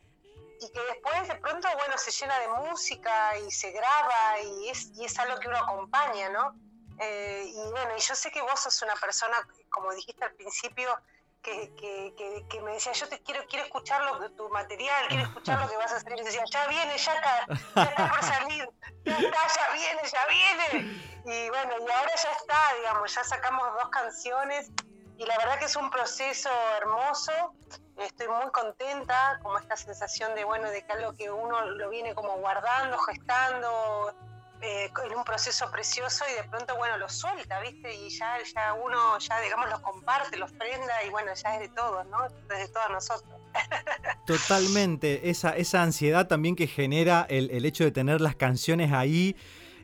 y 0.62 0.70
que 0.72 0.80
después 0.82 1.28
de 1.28 1.36
pronto, 1.36 1.68
bueno, 1.78 1.98
se 1.98 2.12
llena 2.12 2.38
de 2.40 2.48
música 2.50 3.38
y 3.38 3.52
se 3.52 3.72
graba 3.72 4.40
y 4.42 4.70
es, 4.70 4.92
y 4.96 5.06
es 5.06 5.18
algo 5.20 5.40
que 5.40 5.48
uno 5.48 5.58
acompaña, 5.58 6.30
¿no? 6.30 6.54
Eh, 7.00 7.46
y 7.48 7.72
bueno, 7.72 7.96
y 7.98 8.02
yo 8.02 8.14
sé 8.14 8.30
que 8.30 8.42
vos 8.42 8.60
sos 8.60 8.82
una 8.82 8.96
persona, 8.96 9.38
como 9.70 9.94
dijiste 9.94 10.24
al 10.26 10.34
principio, 10.34 10.94
que, 11.42 11.74
que, 11.76 12.46
que, 12.50 12.62
me 12.62 12.74
decía, 12.74 12.92
yo 12.94 13.08
te 13.08 13.22
quiero, 13.22 13.46
quiero 13.48 13.66
escuchar 13.66 14.02
lo, 14.04 14.32
tu 14.32 14.50
material, 14.50 15.08
quiero 15.08 15.24
escuchar 15.24 15.62
lo 15.62 15.70
que 15.70 15.78
vas 15.78 15.92
a 15.92 15.98
hacer. 15.98 16.14
Y 16.18 16.24
decía, 16.24 16.44
ya 16.52 16.68
viene, 16.68 16.98
ya 16.98 17.14
está, 17.14 17.46
ya 17.76 17.84
está 17.84 18.10
por 18.10 18.24
salir, 18.24 18.70
ya 19.06 19.18
está, 19.18 19.48
ya 19.48 19.74
viene, 19.74 20.02
ya 20.12 20.26
viene. 20.28 21.02
Y 21.26 21.50
bueno, 21.50 21.74
y 21.80 21.92
ahora 21.92 22.12
ya 22.16 22.32
está, 22.32 22.76
digamos, 22.78 23.16
ya 23.16 23.24
sacamos 23.24 23.74
dos 23.74 23.90
canciones 23.90 24.72
y 25.20 25.26
la 25.26 25.38
verdad 25.38 25.60
que 25.60 25.66
es 25.66 25.76
un 25.76 25.90
proceso 25.92 26.50
hermoso. 26.78 27.32
Estoy 27.98 28.30
muy 28.30 28.50
contenta, 28.52 29.38
como 29.44 29.58
esta 29.60 29.76
sensación 29.76 30.34
de, 30.34 30.46
bueno, 30.46 30.70
de 30.70 30.86
que 30.86 30.94
algo 30.94 31.14
que 31.18 31.30
uno 31.30 31.66
lo 31.72 31.90
viene 31.90 32.16
como 32.16 32.38
guardando, 32.38 32.98
gestando, 33.00 34.14
eh, 34.62 34.92
en 35.06 35.18
un 35.18 35.24
proceso 35.24 35.70
precioso 35.72 36.26
y 36.32 36.36
de 36.36 36.44
pronto, 36.50 36.76
bueno, 36.76 36.98
lo 36.98 37.08
suelta, 37.10 37.60
¿viste? 37.62 37.94
Y 37.94 38.10
ya, 38.10 38.38
ya 38.54 38.74
uno, 38.74 39.18
ya 39.20 39.40
digamos, 39.42 39.70
los 39.70 39.80
comparte, 39.80 40.38
los 40.38 40.52
prenda 40.52 41.04
y 41.06 41.10
bueno, 41.10 41.34
ya 41.34 41.56
es 41.56 41.62
de 41.62 41.70
todos, 41.70 42.06
¿no? 42.08 42.26
Es 42.26 42.34
de 42.48 42.68
todos 42.68 42.90
nosotros. 42.92 43.40
Totalmente, 44.26 45.30
esa, 45.30 45.56
esa 45.56 45.82
ansiedad 45.82 46.28
también 46.28 46.56
que 46.56 46.68
genera 46.68 47.26
el, 47.30 47.50
el 47.52 47.66
hecho 47.66 47.84
de 47.84 47.92
tener 47.92 48.22
las 48.22 48.36
canciones 48.36 48.92
ahí. 48.92 49.36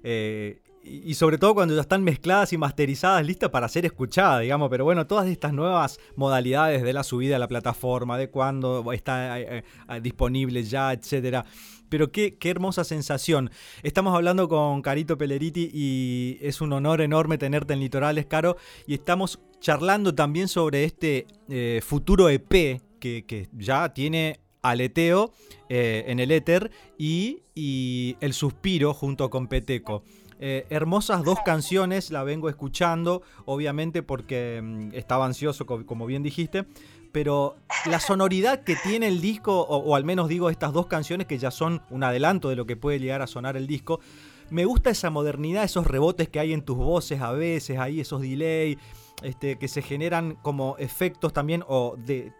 Eh, 0.03 0.61
y 0.85 1.15
sobre 1.15 1.37
todo 1.37 1.55
cuando 1.55 1.73
ya 1.73 1.81
están 1.81 2.03
mezcladas 2.03 2.53
y 2.53 2.57
masterizadas, 2.57 3.25
listas 3.25 3.49
para 3.49 3.67
ser 3.67 3.85
escuchadas, 3.85 4.41
digamos. 4.41 4.69
Pero 4.69 4.83
bueno, 4.83 5.07
todas 5.07 5.27
estas 5.27 5.51
nuevas 5.51 5.99
modalidades 6.15 6.83
de 6.83 6.93
la 6.93 7.03
subida 7.03 7.37
a 7.37 7.39
la 7.39 7.47
plataforma, 7.47 8.17
de 8.17 8.29
cuándo 8.29 8.91
está 8.93 9.39
eh, 9.39 9.63
disponible 10.01 10.63
ya, 10.63 10.93
etcétera 10.93 11.45
pero 11.89 12.11
qué, 12.11 12.37
hermosa 12.41 12.83
sensación. 12.83 13.51
Estamos 13.83 14.15
hablando 14.15 14.47
con 14.49 14.81
Carito 14.81 15.17
Peleriti 15.17 15.69
y 15.73 16.37
es 16.41 16.61
un 16.61 16.73
honor 16.73 17.01
enorme 17.01 17.37
tenerte 17.37 17.73
en 17.73 17.79
Litorales, 17.79 18.25
Caro. 18.25 18.57
Y 18.87 18.95
estamos 18.95 19.39
charlando 19.59 20.13
también 20.13 20.47
sobre 20.47 20.83
este 20.83 21.27
eh, 21.49 21.81
futuro 21.83 22.29
EP 22.29 22.81
que, 22.99 23.47
ya 23.53 23.93
tiene 23.93 24.39
Aleteo 24.61 25.31
eh, 25.69 26.05
en 26.07 26.19
el 26.19 26.31
éter 26.31 26.71
y, 26.97 27.43
El 27.55 28.33
Suspiro 28.33 28.93
junto 28.93 29.29
con 29.29 29.47
Peteco. 29.47 30.03
Eh, 30.39 30.65
hermosas 30.69 31.23
dos 31.23 31.39
canciones, 31.45 32.11
la 32.11 32.23
vengo 32.23 32.49
escuchando, 32.49 33.21
obviamente 33.45 34.03
porque 34.03 34.61
mm, 34.61 34.89
estaba 34.93 35.25
ansioso, 35.25 35.65
como 35.65 36.05
bien 36.05 36.23
dijiste, 36.23 36.65
pero 37.13 37.55
la 37.85 38.01
sonoridad 38.01 38.63
que 38.63 38.75
tiene 38.75 39.07
el 39.07 39.21
disco, 39.21 39.61
o, 39.61 39.95
al 39.95 40.03
menos 40.03 40.27
digo 40.27 40.49
estas 40.49 40.73
dos 40.73 40.87
canciones 40.87 41.27
que 41.27 41.37
ya 41.37 41.49
son 41.49 41.81
un 41.89 42.03
adelanto 42.03 42.49
de 42.49 42.57
lo 42.57 42.65
que 42.65 42.75
puede 42.75 42.99
llegar 42.99 43.21
a 43.21 43.27
sonar 43.27 43.55
el 43.55 43.67
disco, 43.67 44.01
me 44.49 44.65
gusta 44.65 44.89
esa 44.89 45.09
modernidad, 45.09 45.63
esos 45.63 45.87
rebotes 45.87 46.27
que 46.27 46.41
hay 46.41 46.51
en 46.51 46.61
tus 46.61 46.75
voces 46.75 47.21
a 47.21 47.31
veces, 47.31 47.79
ahí 47.79 48.01
esos 48.01 48.21
delay, 48.21 48.77
este, 49.23 49.57
que 49.57 49.69
se 49.69 49.81
generan 49.81 50.35
como 50.41 50.75
efectos 50.77 51.31
también, 51.31 51.63
o 51.69 51.95
de, 51.97 52.33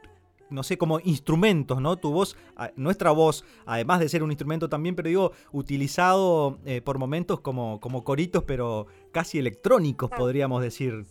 no 0.56 0.64
sé, 0.64 0.78
como 0.78 1.00
instrumentos, 1.02 1.80
¿no? 1.82 1.98
Tu 1.98 2.12
voz, 2.12 2.36
nuestra 2.76 3.12
voz, 3.12 3.46
además 3.66 4.00
de 4.00 4.10
ser 4.10 4.24
un 4.24 4.32
instrumento 4.32 4.70
también, 4.70 4.96
pero 4.96 5.10
digo, 5.10 5.32
utilizado 5.52 6.58
eh, 6.66 6.82
por 6.82 6.98
momentos 6.98 7.42
como, 7.42 7.80
como 7.80 8.04
coritos, 8.04 8.44
pero 8.44 8.88
casi 9.12 9.38
electrónicos, 9.38 10.10
podríamos 10.10 10.62
decir. 10.62 11.06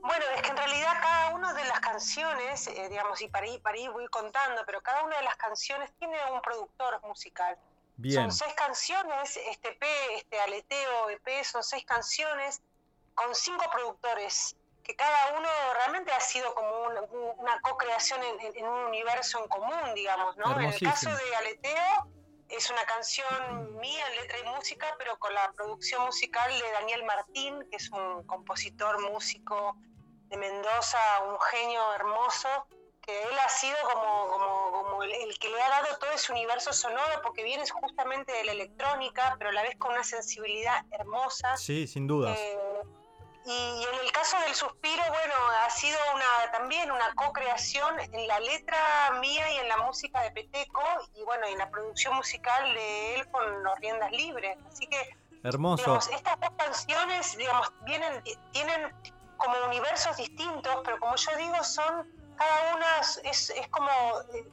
Bueno, 0.00 0.24
es 0.36 0.42
que 0.42 0.48
en 0.50 0.56
realidad 0.56 0.94
canciones, 1.94 2.66
eh, 2.66 2.88
digamos, 2.88 3.20
y 3.22 3.28
para 3.28 3.46
ir, 3.46 3.62
para 3.62 3.78
ir 3.78 3.88
voy 3.90 4.08
contando, 4.08 4.62
pero 4.66 4.80
cada 4.80 5.04
una 5.04 5.16
de 5.16 5.22
las 5.22 5.36
canciones 5.36 5.92
tiene 5.98 6.16
un 6.32 6.40
productor 6.40 7.00
musical. 7.02 7.56
Son 8.12 8.32
seis 8.32 8.52
canciones, 8.54 9.36
este 9.36 9.68
EP, 9.68 9.84
este 10.16 10.40
aleteo 10.40 11.10
EP, 11.10 11.44
son 11.44 11.62
seis 11.62 11.84
canciones 11.84 12.60
con 13.14 13.32
cinco 13.32 13.64
productores, 13.72 14.56
que 14.84 14.94
cada 14.94 15.38
uno 15.38 15.48
realmente 15.72 16.12
ha 16.12 16.20
sido 16.20 16.54
como 16.54 16.88
una 17.38 17.58
co-creación 17.62 18.20
en, 18.22 18.66
un 18.66 18.84
universo 18.84 19.40
en 19.40 19.48
común, 19.48 19.94
digamos, 19.94 20.36
¿no? 20.36 20.60
En 20.60 20.66
el 20.66 20.78
caso 20.78 21.10
de 21.10 21.36
Aleteo, 21.36 22.08
es 22.50 22.70
una 22.70 22.84
canción 22.84 23.78
mía 23.78 24.04
en 24.10 24.16
letra 24.16 24.38
y 24.38 24.44
música, 24.54 24.94
pero 24.98 25.18
con 25.18 25.32
la 25.32 25.50
producción 25.52 26.04
musical 26.04 26.52
de 26.52 26.70
Daniel 26.72 27.02
Martín, 27.04 27.66
que 27.70 27.76
es 27.76 27.90
un 27.90 28.24
compositor, 28.26 29.00
músico, 29.10 29.76
de 30.28 30.36
Mendoza, 30.36 30.98
un 31.28 31.40
genio 31.40 31.94
hermoso, 31.94 32.48
que 33.00 33.22
él 33.22 33.38
ha 33.44 33.48
sido 33.48 33.76
como, 33.92 34.82
como, 34.84 35.02
el, 35.02 35.38
que 35.38 35.48
le 35.48 35.62
ha 35.62 35.68
dado 35.68 35.98
todo 35.98 36.10
ese 36.12 36.32
universo 36.32 36.72
sonoro, 36.74 37.22
porque 37.22 37.42
viene 37.42 37.64
justamente 37.68 38.32
de 38.32 38.44
la 38.44 38.52
electrónica, 38.52 39.34
pero 39.38 39.50
a 39.50 39.52
la 39.52 39.62
vez 39.62 39.76
con 39.76 39.92
una 39.92 40.04
sensibilidad 40.04 40.84
hermosa. 40.90 41.56
Sí, 41.56 41.86
sin 41.86 42.06
duda. 42.06 42.34
Eh, 42.34 42.58
y 43.46 43.84
en 43.84 44.00
el 44.04 44.12
caso 44.12 44.38
del 44.40 44.54
suspiro, 44.54 45.02
bueno, 45.08 45.34
ha 45.64 45.70
sido 45.70 45.98
una 46.14 46.50
también 46.52 46.90
una 46.90 47.14
co-creación 47.14 48.00
en 48.00 48.26
la 48.26 48.40
letra 48.40 48.78
mía 49.20 49.52
y 49.52 49.56
en 49.58 49.68
la 49.68 49.76
música 49.78 50.22
de 50.22 50.30
Peteco, 50.30 50.82
y 51.14 51.22
bueno, 51.24 51.46
en 51.46 51.58
la 51.58 51.70
producción 51.70 52.16
musical 52.16 52.74
de 52.74 53.16
él 53.16 53.30
con 53.30 53.62
los 53.62 53.78
riendas 53.80 54.10
libres. 54.12 54.56
Así 54.66 54.86
que 54.86 55.16
Hermoso. 55.42 55.98
estas 55.98 56.40
dos 56.40 56.50
canciones, 56.56 57.36
digamos, 57.36 57.70
vienen, 57.84 58.22
tienen 58.52 58.94
como 59.36 59.56
universos 59.66 60.16
distintos, 60.16 60.80
pero 60.84 60.98
como 60.98 61.14
yo 61.16 61.36
digo, 61.36 61.62
son 61.62 62.08
cada 62.36 62.74
una 62.74 62.86
es, 63.24 63.50
es 63.50 63.68
como 63.68 63.88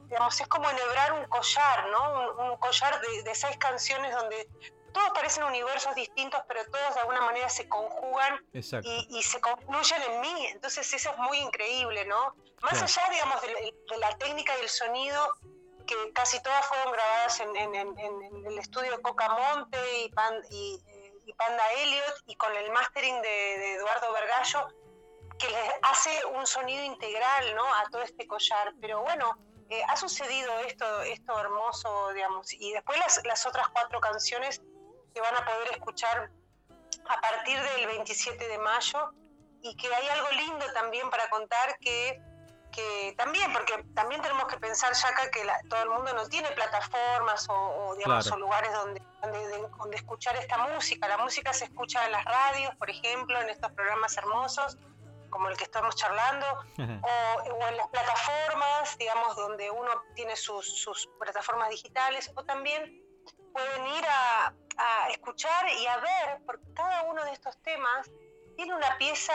digamos 0.07 0.39
es 0.39 0.47
como 0.47 0.69
enhebrar 0.69 1.13
un 1.13 1.25
collar, 1.25 1.87
¿no? 1.89 2.51
Un, 2.51 2.57
collar 2.57 3.01
de, 3.23 3.35
seis 3.35 3.57
canciones 3.57 4.13
donde 4.13 4.47
todos 4.91 5.09
parecen 5.11 5.43
universos 5.43 5.93
distintos, 5.95 6.41
pero 6.47 6.63
todos 6.65 6.93
de 6.95 6.99
alguna 7.01 7.21
manera 7.21 7.49
se 7.49 7.67
conjugan 7.69 8.45
y, 8.87 9.07
y 9.19 9.23
se 9.23 9.39
concluyen 9.41 10.01
en 10.03 10.21
mí. 10.21 10.47
Entonces 10.47 10.91
eso 10.93 11.09
es 11.11 11.17
muy 11.17 11.37
increíble, 11.39 12.05
¿no? 12.05 12.35
Más 12.61 12.81
allá, 12.81 13.09
digamos, 13.11 13.41
de, 13.41 13.47
de 13.89 13.97
la 13.97 14.15
técnica 14.17 14.57
y 14.57 14.61
el 14.61 14.69
sonido, 14.69 15.33
que 15.87 15.95
casi 16.13 16.41
todas 16.43 16.65
fueron 16.67 16.91
grabadas 16.93 17.39
en, 17.39 17.55
en- 17.55 17.75
en- 17.75 17.99
en 17.99 18.45
el 18.45 18.57
estudio 18.59 19.01
Cocamonte 19.01 19.77
y, 19.99 20.09
Pan- 20.09 20.43
y, 20.51 20.79
eh, 20.87 21.13
y 21.25 21.33
Panda 21.33 21.63
Elliot 21.73 22.15
y 22.27 22.35
con 22.35 22.55
el 22.55 22.71
mastering 22.71 23.21
de, 23.21 23.27
de 23.29 23.73
Eduardo 23.75 24.13
Vergallo, 24.13 24.67
que 25.39 25.49
les 25.49 25.71
hace 25.81 26.25
un 26.25 26.45
sonido 26.45 26.83
integral 26.83 27.55
¿no? 27.55 27.65
a 27.73 27.85
todo 27.91 28.03
este 28.03 28.27
collar. 28.27 28.73
Pero 28.79 29.01
bueno, 29.01 29.37
eh, 29.69 29.81
ha 29.87 29.95
sucedido 29.97 30.51
esto, 30.59 31.01
esto 31.01 31.39
hermoso, 31.39 32.13
digamos, 32.13 32.53
y 32.53 32.73
después 32.73 32.99
las, 32.99 33.21
las 33.25 33.45
otras 33.47 33.67
cuatro 33.69 33.99
canciones 33.99 34.61
que 35.13 35.21
van 35.21 35.35
a 35.35 35.45
poder 35.45 35.71
escuchar 35.71 36.29
a 37.09 37.21
partir 37.21 37.59
del 37.61 37.87
27 37.87 38.47
de 38.47 38.57
mayo 38.59 39.13
y 39.61 39.75
que 39.75 39.93
hay 39.93 40.07
algo 40.09 40.29
lindo 40.31 40.65
también 40.73 41.09
para 41.09 41.29
contar 41.29 41.77
que, 41.79 42.21
que 42.71 43.13
también, 43.17 43.51
porque 43.53 43.83
también 43.93 44.21
tenemos 44.21 44.45
que 44.47 44.57
pensar, 44.57 44.93
Yaka, 44.93 45.29
que 45.29 45.43
la- 45.43 45.59
todo 45.69 45.83
el 45.83 45.89
mundo 45.89 46.13
no 46.13 46.27
tiene 46.29 46.49
plataformas 46.51 47.47
o, 47.49 47.53
o, 47.53 47.95
digamos, 47.95 48.25
Claro. 48.25 48.35
o 48.37 48.39
lugares 48.39 48.73
donde, 48.73 49.01
donde, 49.21 49.47
de- 49.47 49.67
donde 49.77 49.95
escuchar 49.97 50.35
esta 50.37 50.57
música. 50.69 51.07
La 51.07 51.17
música 51.17 51.53
se 51.53 51.65
escucha 51.65 52.05
en 52.05 52.11
las 52.13 52.23
radios, 52.25 52.75
por 52.77 52.89
ejemplo, 52.89 53.39
en 53.41 53.49
estos 53.49 53.71
programas 53.73 54.15
hermosos 54.17 54.77
como 55.29 55.47
el 55.47 55.55
que 55.55 55.63
estamos 55.63 55.95
charlando, 55.95 56.45
o, 56.77 57.41
o 57.53 57.67
en 57.69 57.77
las 57.77 57.87
plataformas, 57.87 58.97
digamos, 58.97 59.33
donde 59.37 59.71
uno 59.71 59.89
tiene 60.13 60.35
sus, 60.35 60.65
sus 60.81 61.07
plataformas 61.19 61.69
digitales, 61.69 62.29
o 62.35 62.43
también 62.43 63.01
pueden 63.53 63.87
ir 63.87 64.05
a, 64.09 64.53
a 64.83 65.09
escuchar 65.09 65.69
y 65.69 65.85
a 65.87 65.97
ver, 65.97 66.39
porque 66.45 66.65
cada 66.73 67.03
uno 67.03 67.23
de 67.25 67.31
estos 67.31 67.55
temas 67.63 68.09
tiene 68.55 68.73
una 68.75 68.97
pieza 68.97 69.33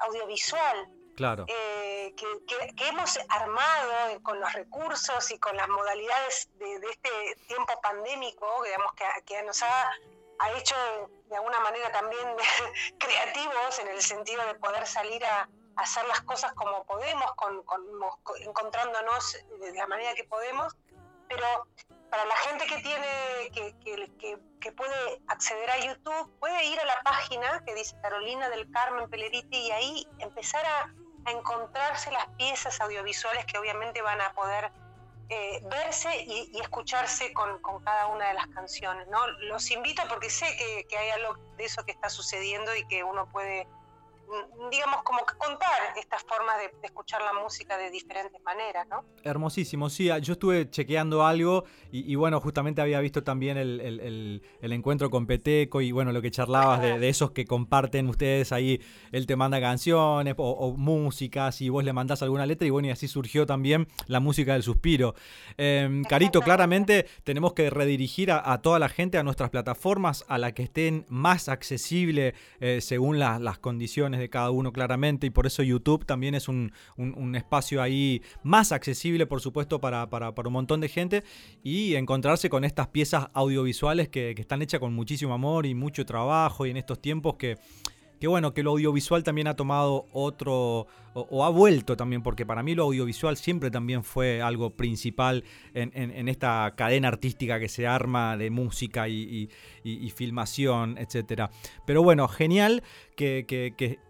audiovisual 0.00 0.88
Claro. 1.16 1.44
eh, 1.48 2.14
que, 2.16 2.26
que- 2.46 2.74
que 2.76 2.88
hemos 2.88 3.18
armado 3.28 4.22
con 4.22 4.38
los 4.40 4.52
recursos 4.52 5.30
y 5.30 5.38
con 5.38 5.56
las 5.56 5.68
modalidades 5.68 6.48
de, 6.58 6.78
de 6.78 6.86
este 6.90 7.10
tiempo 7.48 7.80
pandémico, 7.80 8.46
digamos, 8.64 8.92
que, 8.94 9.04
que 9.26 9.42
nos 9.42 9.60
ha, 9.62 9.90
ha 10.38 10.50
hecho 10.52 10.76
de 11.26 11.36
alguna 11.36 11.58
manera 11.60 11.90
también 11.92 12.26
creativos 12.98 13.78
en 13.80 13.88
el 13.88 14.00
sentido 14.02 14.44
de 14.46 14.54
poder 14.54 14.86
salir 14.86 15.24
a, 15.24 15.48
hacer 15.76 16.06
las 16.08 16.20
cosas 16.22 16.52
como 16.54 16.84
podemos, 16.84 17.32
con, 17.36 17.62
con- 17.64 17.84
encontrándonos 18.40 19.38
de 19.60 19.72
la 19.74 19.86
manera 19.86 20.12
que 20.14 20.24
podemos, 20.24 20.76
pero 21.28 21.46
para 22.10 22.24
la 22.24 22.36
gente 22.36 22.66
que 22.66 22.78
tiene 22.78 23.06
que, 23.52 23.74
que- 23.80 24.72
puede 24.72 25.22
acceder 25.28 25.70
a 25.70 25.78
YouTube, 25.78 26.38
puede 26.38 26.64
ir 26.66 26.78
a 26.78 26.84
la 26.84 27.00
página 27.02 27.62
que 27.64 27.74
dice 27.74 27.96
Carolina 28.02 28.50
del 28.50 28.70
Carmen 28.70 29.08
Peleriti 29.08 29.56
y 29.56 29.70
ahí 29.70 30.08
empezar 30.18 30.64
a, 30.64 30.92
encontrarse 31.30 32.10
las 32.10 32.26
piezas 32.38 32.80
audiovisuales 32.80 33.44
que 33.44 33.58
obviamente 33.58 34.00
van 34.00 34.20
a 34.20 34.32
poder 34.32 34.72
eh, 35.28 35.60
verse 35.64 36.24
y, 36.26 36.58
escucharse 36.58 37.32
con, 37.34 37.60
con 37.60 37.82
cada 37.82 38.06
una 38.06 38.28
de 38.28 38.34
las 38.34 38.46
canciones. 38.48 39.06
¿no? 39.08 39.26
Los 39.48 39.70
invito 39.70 40.02
porque 40.08 40.30
sé 40.30 40.46
que, 40.88 40.96
hay 40.96 41.10
algo 41.10 41.34
de 41.56 41.64
eso 41.64 41.84
que 41.84 41.92
está 41.92 42.08
sucediendo 42.08 42.74
y 42.74 42.86
que 42.86 43.04
uno 43.04 43.28
puede, 43.28 43.68
digamos, 44.70 45.02
como 45.02 45.20
que 45.24 45.34
contar 45.38 45.94
estas 45.98 46.22
formas 46.22 46.56
de, 46.58 46.86
escuchar 46.86 47.22
la 47.22 47.32
música 47.40 47.76
de 47.76 47.90
diferentes 47.90 48.42
maneras, 48.42 48.86
¿no? 48.88 49.04
Hermosísimo, 49.22 49.88
sí, 49.88 50.10
yo 50.22 50.32
estuve 50.32 50.70
chequeando 50.70 51.24
algo 51.24 51.64
y, 51.90 52.14
bueno, 52.14 52.40
justamente 52.40 52.80
había 52.80 53.00
visto 53.00 53.22
también 53.22 53.56
el, 53.56 54.42
encuentro 54.60 55.10
con 55.10 55.26
Peteco 55.26 55.80
y 55.80 55.92
bueno, 55.92 56.12
lo 56.12 56.20
que 56.22 56.30
charlabas 56.30 56.80
de, 56.82 57.08
esos 57.08 57.30
que 57.30 57.46
comparten 57.46 58.08
ustedes 58.08 58.52
ahí, 58.52 58.80
él 59.12 59.26
te 59.26 59.36
manda 59.36 59.60
canciones 59.60 60.34
o, 60.36 60.50
o 60.50 60.76
músicas 60.76 61.60
y 61.60 61.68
vos 61.68 61.84
le 61.84 61.92
mandás 61.92 62.22
alguna 62.22 62.46
letra 62.46 62.66
y 62.66 62.70
bueno, 62.70 62.88
y 62.88 62.90
así 62.90 63.08
surgió 63.08 63.46
también 63.46 63.88
la 64.06 64.20
música 64.20 64.52
del 64.52 64.62
suspiro. 64.62 65.14
Eh, 65.56 66.02
Carito, 66.08 66.40
claramente 66.40 67.06
tenemos 67.24 67.54
que 67.54 67.70
redirigir 67.70 68.30
a, 68.32 68.58
toda 68.62 68.78
la 68.78 68.88
gente 68.88 69.18
a 69.18 69.22
nuestras 69.22 69.50
plataformas, 69.50 70.24
a 70.28 70.38
la 70.38 70.52
que 70.52 70.64
estén 70.64 71.06
más 71.08 71.48
accesible 71.48 72.34
eh, 72.60 72.80
según 72.80 73.18
la- 73.18 73.38
las 73.38 73.58
condiciones 73.58 74.17
de 74.18 74.28
cada 74.30 74.50
uno 74.50 74.72
claramente 74.72 75.26
y 75.26 75.30
por 75.30 75.46
eso 75.46 75.62
YouTube 75.62 76.04
también 76.06 76.34
es 76.34 76.48
un, 76.48 76.72
un- 76.96 77.14
un 77.16 77.34
espacio 77.36 77.80
ahí 77.82 78.22
más 78.42 78.72
accesible 78.72 79.26
por 79.26 79.40
supuesto 79.40 79.80
para, 79.80 80.08
para- 80.10 80.34
para 80.34 80.48
un 80.48 80.52
montón 80.54 80.80
de 80.80 80.88
gente 80.88 81.24
y 81.62 81.94
encontrarse 81.94 82.48
con 82.50 82.64
estas 82.64 82.88
piezas 82.88 83.28
audiovisuales 83.34 84.08
que, 84.08 84.34
que 84.34 84.42
están 84.42 84.62
hechas 84.62 84.80
con 84.80 84.94
muchísimo 84.94 85.34
amor 85.34 85.66
y 85.66 85.74
mucho 85.74 86.04
trabajo 86.06 86.66
y 86.66 86.70
en 86.70 86.76
estos 86.76 87.00
tiempos 87.00 87.36
que, 87.36 87.56
que 88.20 88.26
bueno, 88.26 88.52
que 88.52 88.64
lo 88.64 88.70
audiovisual 88.72 89.22
también 89.22 89.46
ha 89.46 89.54
tomado 89.54 90.06
otro, 90.12 90.88
o, 91.14 91.20
o 91.30 91.44
ha 91.44 91.50
vuelto 91.50 91.96
también, 91.96 92.20
porque 92.24 92.44
para 92.44 92.64
mí 92.64 92.74
lo 92.74 92.82
audiovisual 92.82 93.36
siempre 93.36 93.70
también 93.70 94.02
fue 94.02 94.42
algo 94.42 94.70
principal 94.70 95.44
en, 95.72 95.92
en- 95.94 96.10
en 96.10 96.28
esta 96.28 96.74
cadena 96.76 97.06
artística 97.06 97.60
que 97.60 97.68
se 97.68 97.86
arma 97.86 98.36
de 98.36 98.50
música 98.50 99.08
y, 99.08 99.14
y- 99.14 99.48
y- 99.88 100.04
y 100.04 100.10
filmación, 100.10 100.98
etc. 100.98 101.42
Pero 101.86 102.02
bueno, 102.02 102.26
genial 102.26 102.82
que, 103.14 103.44
que- 103.46 103.74
que 103.76 104.00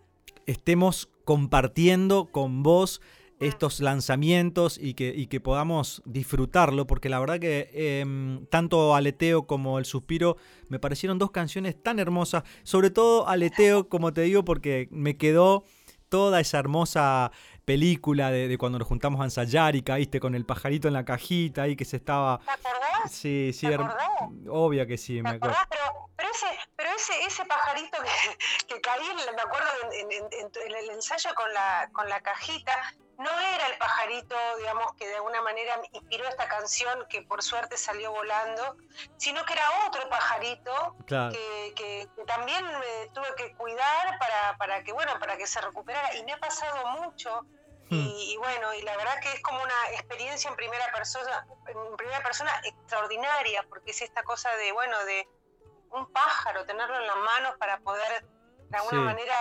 estemos 0.49 1.09
compartiendo 1.25 2.27
con 2.33 2.63
vos 2.63 3.01
estos 3.39 3.79
lanzamientos 3.79 4.79
y 4.83 4.95
que, 4.95 5.13
y 5.15 5.29
que 5.29 5.41
podamos 5.41 6.03
disfrutarlo, 6.05 6.89
porque 6.89 7.09
la 7.09 7.21
verdad 7.21 7.39
que 7.39 7.71
em, 7.73 8.45
tanto 8.47 8.97
Aleteo 8.97 9.47
como 9.47 9.79
El 9.79 9.85
Suspiro 9.85 10.37
me 10.69 10.81
parecieron 10.81 11.19
dos 11.19 11.31
canciones 11.31 11.81
tan 11.81 12.01
hermosas, 12.01 12.43
sobre 12.65 12.91
todo 12.91 13.29
Aleteo, 13.29 13.89
como 13.89 14.13
te 14.13 14.23
digo, 14.23 14.45
porque 14.45 14.89
me 14.91 15.17
quedó 15.17 15.63
toda 16.09 16.41
esa 16.41 16.59
hermosa 16.59 17.31
película 17.65 18.31
de, 18.33 18.49
de 18.49 18.59
cuando 18.59 18.79
nos 18.79 18.89
juntamos 18.89 19.21
a 19.21 19.25
ensayar 19.25 19.77
y 19.77 19.83
caíste 19.83 20.19
con 20.19 20.35
el 20.35 20.45
pajarito 20.47 20.89
en 20.89 20.95
la 20.95 21.05
cajita 21.05 21.63
ahí 21.63 21.77
que 21.77 21.85
se 21.85 21.99
estaba... 21.99 22.39
¿Te 22.41 22.51
acordás? 22.51 23.13
Sí, 23.13 23.51
sí, 23.53 23.67
¿Te 23.69 23.75
acordás? 23.75 23.97
obvio 24.49 24.87
que 24.87 24.97
sí, 24.97 25.17
¿Te 25.17 25.23
me 25.23 25.29
acuerdo. 25.31 25.55
acordás? 25.55 25.67
Pero, 25.71 25.83
pero 25.93 26.08
ese, 26.39 26.59
pero 26.77 26.91
ese, 26.91 27.23
ese 27.25 27.45
pajarito 27.45 27.99
que, 28.03 28.67
que 28.67 28.81
caí, 28.81 29.07
en- 29.07 29.35
me 29.35 29.43
acuerdo 29.43 29.69
en, 29.93 30.13
en- 30.13 30.29
en- 30.33 30.51
en 30.67 30.77
el 30.77 30.91
ensayo 30.91 31.35
con 31.35 31.53
la, 31.53 31.89
con 31.93 32.09
la 32.09 32.21
cajita, 32.21 32.95
no 33.19 33.31
era 33.41 33.67
el 33.67 33.77
pajarito, 33.79 34.37
digamos, 34.59 34.95
que 34.95 35.09
de 35.09 35.17
alguna 35.17 35.43
manera 35.43 35.75
inspiró 35.91 36.29
esta 36.29 36.47
canción 36.49 37.05
que 37.09 37.23
por 37.23 37.43
suerte 37.43 37.77
salió 37.77 38.13
volando, 38.13 38.77
sino 39.17 39.45
que 39.45 39.55
era 39.55 39.65
otro 39.89 40.09
pajarito 40.09 40.95
Claro. 41.07 41.33
que, 41.33 41.73
que- 41.75 42.09
que 42.15 42.25
también 42.27 42.65
me 42.65 43.09
tuve 43.13 43.35
que 43.37 43.53
cuidar 43.57 44.19
para, 44.21 44.57
para 44.57 44.85
que, 44.85 44.93
bueno, 44.93 45.19
para 45.19 45.37
que 45.37 45.47
se 45.49 45.61
recuperara. 45.61 46.15
Y 46.15 46.23
me 46.25 46.33
ha 46.33 46.39
pasado 46.39 46.87
mucho. 47.03 47.43
Hmm. 47.91 47.95
Y, 47.95 48.35
y 48.35 48.37
bueno, 48.37 48.73
y 48.75 48.83
la 48.83 48.95
verdad 48.99 49.19
que 49.23 49.33
es 49.33 49.41
como 49.43 49.63
una 49.63 49.91
experiencia 49.93 50.49
en 50.51 50.57
primera 50.57 50.93
persona, 50.93 51.47
en 51.67 51.97
primera 51.97 52.23
persona 52.23 52.53
extraordinaria, 52.63 53.65
porque 53.69 53.93
es 53.93 54.03
esta 54.03 54.23
cosa 54.23 54.55
de, 54.57 54.73
bueno, 54.73 55.03
de 55.07 55.27
un 55.93 56.13
pájaro, 56.13 56.65
tenerlo 56.65 56.97
en 57.01 57.07
las 57.07 57.17
manos 57.17 57.55
para 57.59 57.79
poder 57.81 58.25
de 58.71 58.77
alguna 58.77 58.99
Sí. 58.99 59.05
manera 59.05 59.35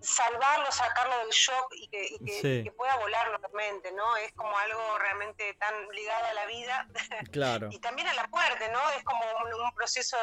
salvarlo, 0.00 0.72
sacarlo 0.72 1.18
del 1.18 1.28
shock 1.30 1.68
y 1.76 1.86
que, 1.88 2.06
y 2.14 2.18
que- 2.24 2.40
Sí. 2.40 2.48
y 2.60 2.64
que 2.64 2.72
pueda 2.72 2.96
volar 2.96 3.28
nuevamente, 3.28 3.92
¿no? 3.92 4.16
Es 4.16 4.32
como 4.32 4.56
algo 4.56 4.98
realmente 4.98 5.52
tan 5.60 5.74
ligado 5.90 6.24
a 6.24 6.32
la 6.32 6.46
vida 6.46 6.88
Claro. 7.30 7.68
y 7.70 7.78
también 7.78 8.08
a 8.08 8.14
la 8.14 8.26
muerte, 8.28 8.70
¿no? 8.72 8.78
Es 8.96 9.04
como 9.04 9.20
un, 9.44 9.60
un 9.60 9.74
proceso 9.74 10.16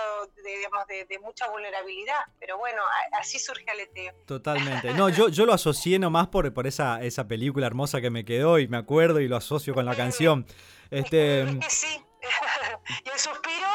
de, 0.44 0.58
digamos, 0.58 0.88
de, 0.88 1.06
de 1.06 1.20
mucha 1.20 1.48
vulnerabilidad, 1.50 2.20
pero 2.40 2.58
bueno, 2.58 2.82
a- 2.84 3.20
así 3.20 3.38
surge 3.38 3.70
Aleteo. 3.70 4.14
Totalmente. 4.26 4.92
No, 5.02 5.10
yo, 5.10 5.30
yo 5.30 5.46
lo 5.46 5.54
asocié 5.54 6.00
nomás 6.00 6.28
por, 6.30 6.52
por 6.54 6.66
esa, 6.66 7.02
esa 7.04 7.28
película 7.28 7.68
hermosa 7.68 8.02
que 8.02 8.10
me 8.10 8.26
quedó 8.26 8.58
y 8.58 8.68
me 8.68 8.78
acuerdo 8.78 9.20
y 9.20 9.28
lo 9.28 9.38
asocio 9.38 9.76
con 9.76 9.86
la 9.86 9.96
canción. 9.96 10.48
Este, 10.90 11.42
Es 11.44 11.56
que 11.60 11.70
sí, 11.70 12.06
y 13.06 13.10
el 13.10 13.20
suspiro, 13.20 13.68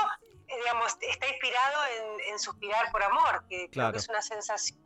digamos, 0.56 0.96
está 1.00 1.26
inspirado 1.28 1.84
en, 1.86 2.20
en 2.32 2.38
suspirar 2.38 2.90
por 2.90 3.02
amor, 3.02 3.44
que 3.48 3.56
creo 3.68 3.70
Claro. 3.70 3.92
que 3.92 3.98
es 3.98 4.08
una 4.08 4.22
sensación 4.22 4.80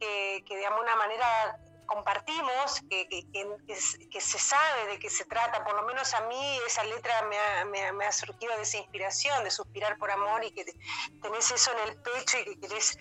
que, 0.00 0.44
que 0.46 0.56
de 0.56 0.66
alguna 0.66 0.96
manera 0.96 1.58
compartimos, 1.86 2.80
que, 2.88 3.06
que, 3.08 4.20
se 4.20 4.38
sabe 4.38 4.86
de 4.86 4.98
qué 4.98 5.10
se 5.10 5.24
trata, 5.26 5.62
por 5.64 5.74
lo 5.74 5.82
menos 5.82 6.14
a 6.14 6.20
mí 6.22 6.58
esa 6.66 6.82
letra 6.84 7.22
me 7.22 7.38
ha, 7.38 7.64
me 7.66 7.84
ha- 7.86 7.92
me 7.92 8.06
ha 8.06 8.12
surgido 8.12 8.56
de 8.56 8.62
esa 8.62 8.78
inspiración, 8.78 9.44
de 9.44 9.50
suspirar 9.50 9.98
por 9.98 10.10
amor 10.10 10.42
y 10.44 10.50
que 10.52 10.64
te- 10.64 10.74
tenés 11.22 11.50
eso 11.50 11.72
en 11.72 11.88
el 11.90 12.00
pecho 12.00 12.38
y 12.38 12.44
que 12.44 12.60
querés 12.60 12.98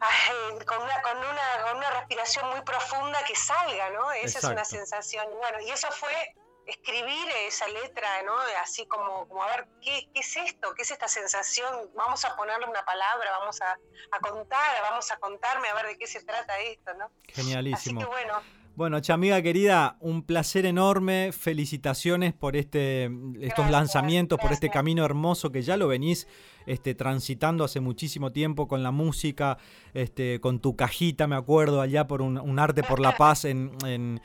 ay, 0.00 0.64
con, 0.66 0.82
una, 0.82 1.02
con, 1.02 1.18
una, 1.18 1.62
con 1.68 1.76
una 1.78 1.90
respiración 1.92 2.50
muy 2.50 2.62
profunda 2.62 3.22
que 3.24 3.36
salga, 3.36 3.90
¿no? 3.90 4.10
Esa 4.12 4.38
es 4.38 4.44
una 4.44 4.64
sensación. 4.64 5.26
Bueno, 5.36 5.60
y 5.60 5.70
eso 5.70 5.88
fue 5.92 6.34
escribir 6.66 7.28
esa 7.46 7.66
letra, 7.68 8.08
¿no? 8.24 8.32
Así 8.62 8.86
como, 8.86 9.28
como 9.28 9.42
a 9.42 9.46
ver, 9.48 9.66
¿qué, 9.80 10.08
¿qué 10.12 10.20
es 10.20 10.36
esto? 10.36 10.74
¿Qué 10.74 10.82
es 10.82 10.90
esta 10.90 11.08
sensación? 11.08 11.90
Vamos 11.94 12.24
a 12.24 12.36
ponerle 12.36 12.66
una 12.66 12.84
palabra, 12.84 13.30
vamos 13.38 13.60
a, 13.60 13.78
a 14.10 14.20
contar, 14.20 14.82
vamos 14.82 15.10
a 15.10 15.16
contarme 15.18 15.68
a 15.68 15.74
ver 15.74 15.86
de 15.86 15.98
qué 15.98 16.06
se 16.06 16.22
trata 16.24 16.58
esto, 16.60 16.94
¿no? 16.94 17.04
Así 17.04 17.42
genialísimo. 17.42 18.00
que 18.00 18.06
bueno, 18.06 18.34
Bueno, 18.76 19.00
chamiga 19.00 19.40
querida, 19.42 19.96
un 20.00 20.24
placer 20.24 20.66
enorme. 20.66 21.32
Felicitaciones 21.32 22.32
por 22.32 22.56
este, 22.56 23.10
estos 23.40 23.70
lanzamientos, 23.70 24.38
por 24.38 24.52
este 24.52 24.70
camino 24.70 25.04
hermoso 25.04 25.52
que 25.52 25.62
ya 25.62 25.76
lo 25.76 25.88
venís 25.88 26.26
este, 26.66 26.94
transitando 26.94 27.64
hace 27.64 27.80
muchísimo 27.80 28.32
tiempo 28.32 28.68
con 28.68 28.82
la 28.82 28.90
música, 28.90 29.58
este, 29.92 30.40
con 30.40 30.60
tu 30.60 30.76
cajita, 30.76 31.26
me 31.26 31.36
acuerdo, 31.36 31.80
allá 31.80 32.06
por 32.06 32.22
un, 32.22 32.58
arte 32.58 32.82
por 32.82 33.00
la 33.00 33.16
paz 33.16 33.44
en, 33.44 33.76
en, 33.86 34.20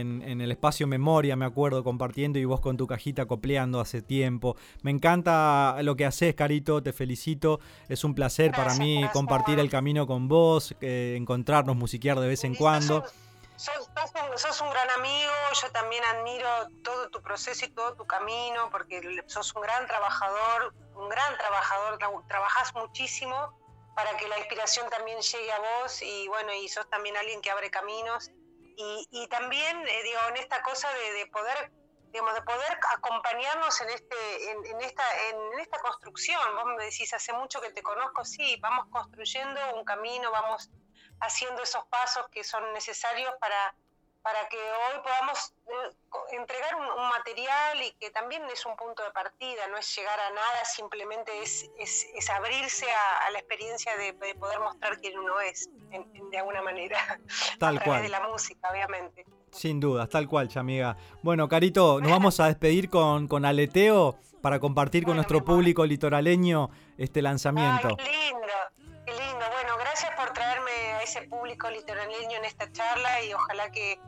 en, 0.00 0.40
el 0.40 0.50
espacio 0.50 0.86
memoria, 0.86 1.36
me 1.36 1.44
acuerdo, 1.44 1.84
compartiendo 1.84 2.38
y 2.38 2.44
vos 2.44 2.60
con 2.60 2.76
tu 2.76 2.86
cajita 2.86 3.26
copleando 3.26 3.80
hace 3.80 4.02
tiempo. 4.02 4.56
Me 4.82 4.90
encanta 4.90 5.76
lo 5.82 5.96
que 5.96 6.06
haces, 6.06 6.34
Carito, 6.34 6.82
te 6.82 6.92
felicito. 6.92 7.60
Es 7.88 8.04
un 8.04 8.14
placer 8.14 8.52
para 8.52 8.74
mí 8.74 9.04
compartir 9.12 9.58
el 9.58 9.70
camino 9.70 10.06
con 10.06 10.28
vos, 10.28 10.74
eh, 10.80 11.14
encontrarnos, 11.16 11.76
musiquear 11.76 12.18
de 12.20 12.28
vez 12.28 12.44
en 12.44 12.54
cuando 12.54 13.04
sos, 14.36 14.60
un 14.60 14.70
gran 14.70 14.90
amigo, 14.90 15.32
yo 15.60 15.70
también 15.70 16.02
admiro 16.04 16.48
todo 16.82 17.10
tu 17.10 17.22
proceso 17.22 17.64
y 17.64 17.68
todo 17.68 17.94
tu 17.94 18.06
camino, 18.06 18.68
porque 18.70 19.22
sos 19.26 19.54
un 19.54 19.62
gran 19.62 19.86
trabajador, 19.86 20.74
un 20.94 21.08
gran 21.08 21.36
trabajador, 21.36 21.98
trabajas 22.26 22.74
muchísimo 22.74 23.58
para 23.94 24.16
que 24.16 24.26
la 24.26 24.38
inspiración 24.38 24.88
también 24.90 25.20
llegue 25.20 25.52
a 25.52 25.58
vos 25.58 26.02
y 26.02 26.28
bueno, 26.28 26.52
y 26.54 26.68
sos 26.68 26.88
también 26.88 27.16
alguien 27.16 27.40
que 27.40 27.50
abre 27.50 27.70
caminos. 27.70 28.30
Y, 28.76 29.28
también, 29.28 29.86
eh, 29.86 30.02
digo, 30.02 30.20
en 30.28 30.36
esta 30.36 30.62
cosa 30.62 30.88
de, 30.92 31.26
poder 31.26 31.72
digamos, 32.06 32.34
de 32.34 32.42
poder 32.42 32.78
acompañarnos 32.94 33.80
en 33.80 33.88
este, 33.88 34.50
en, 34.50 34.80
esta, 34.82 35.02
en 35.30 35.58
esta 35.60 35.78
construcción. 35.78 36.40
Vos 36.56 36.66
me 36.76 36.84
decís, 36.84 37.12
hace 37.14 37.32
mucho 37.32 37.60
que 37.60 37.70
te 37.70 37.82
conozco, 37.82 38.22
sí, 38.24 38.58
vamos 38.60 38.86
construyendo 38.90 39.58
un 39.74 39.84
camino, 39.84 40.30
vamos 40.30 40.70
haciendo 41.20 41.62
esos 41.62 41.84
pasos 41.86 42.28
que 42.28 42.44
son 42.44 42.70
necesarios 42.74 43.32
para, 43.40 43.74
para 44.22 44.48
que 44.48 44.56
hoy 44.56 45.02
podamos 45.02 45.52
eh, 45.66 46.36
entregar 46.36 46.76
un, 46.76 47.08
material 47.08 47.82
y 47.82 47.92
que 48.00 48.10
también 48.10 48.42
es 48.52 48.64
un 48.64 48.76
punto 48.76 49.02
de 49.02 49.10
partida, 49.10 49.66
no 49.68 49.76
es 49.76 49.96
llegar 49.96 50.18
a 50.18 50.30
nada, 50.30 50.64
simplemente 50.64 51.30
es, 51.42 51.70
es, 51.78 52.30
abrirse 52.30 52.86
a, 52.90 53.30
la 53.30 53.38
experiencia 53.38 53.96
de, 53.96 54.14
poder 54.34 54.60
mostrar 54.60 54.98
quién 55.00 55.18
uno 55.18 55.40
es, 55.40 55.68
de 56.30 56.38
alguna 56.38 56.62
manera, 56.62 56.96
tal 57.58 57.76
a 57.76 57.80
través 57.80 57.84
cual. 57.84 58.02
de 58.02 58.08
la 58.08 58.28
música, 58.28 58.70
obviamente. 58.70 59.24
Sin 59.50 59.80
dudas, 59.80 60.08
tal 60.08 60.28
cual, 60.28 60.48
chamiga. 60.48 60.96
Bueno, 61.22 61.48
Carito, 61.48 62.00
nos 62.00 62.10
vamos 62.10 62.40
a 62.40 62.46
despedir 62.46 62.88
con, 62.88 63.28
con 63.28 63.44
Aleteo 63.44 64.18
para 64.40 64.58
compartir 64.58 65.04
con 65.04 65.16
nuestro 65.16 65.44
público 65.44 65.84
litoraleño 65.86 66.70
este 66.98 67.22
lanzamiento. 67.22 67.96
qué 67.96 68.04
lindo, 68.04 68.46
qué 69.06 69.12
lindo. 69.12 69.44
Bueno, 69.52 69.76
gracias 69.78 70.10
por 70.16 70.32
traerme 70.32 70.70
a 70.70 71.02
ese 71.02 71.22
público 71.22 71.70
litoraleño 71.70 72.38
en 72.38 72.44
esta 72.44 72.70
charla 72.72 73.22
y 73.24 73.32
ojalá 73.32 73.70
que, 73.70 74.00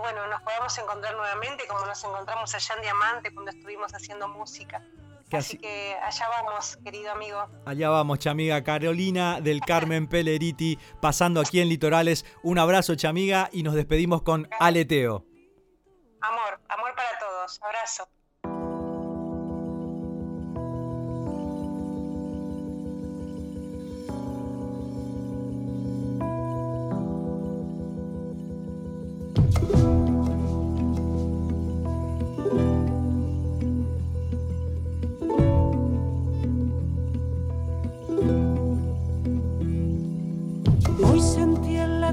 bueno, 0.00 0.26
nos 0.28 0.42
podamos 0.42 0.76
encontrar 0.78 1.14
nuevamente 1.16 1.66
como 1.66 1.84
nos 1.86 2.02
encontramos 2.04 2.54
allá 2.54 2.74
en 2.76 2.82
Diamante 2.82 3.32
cuando 3.32 3.50
estuvimos 3.50 3.92
haciendo 3.92 4.28
música. 4.28 4.82
Así, 5.32 5.56
que 5.56 5.96
allá 6.02 6.28
vamos, 6.28 6.76
querido 6.84 7.10
amigo. 7.10 7.46
Allá 7.64 7.88
vamos, 7.88 8.18
chamiga 8.18 8.62
Carolina 8.62 9.40
del 9.40 9.60
Carmen 9.60 10.06
Peleriti, 10.06 10.78
pasando 11.00 11.40
aquí 11.40 11.60
en 11.60 11.68
Litorales. 11.68 12.26
Un 12.42 12.58
abrazo, 12.58 12.94
chamiga, 12.96 13.48
y 13.50 13.62
nos 13.62 13.74
despedimos 13.74 14.22
con 14.22 14.48
Aleteo. 14.60 15.24
Amor, 16.20 16.60
amor 16.68 16.94
para 16.94 17.18
todos. 17.18 17.60
Abrazo. 17.62 18.08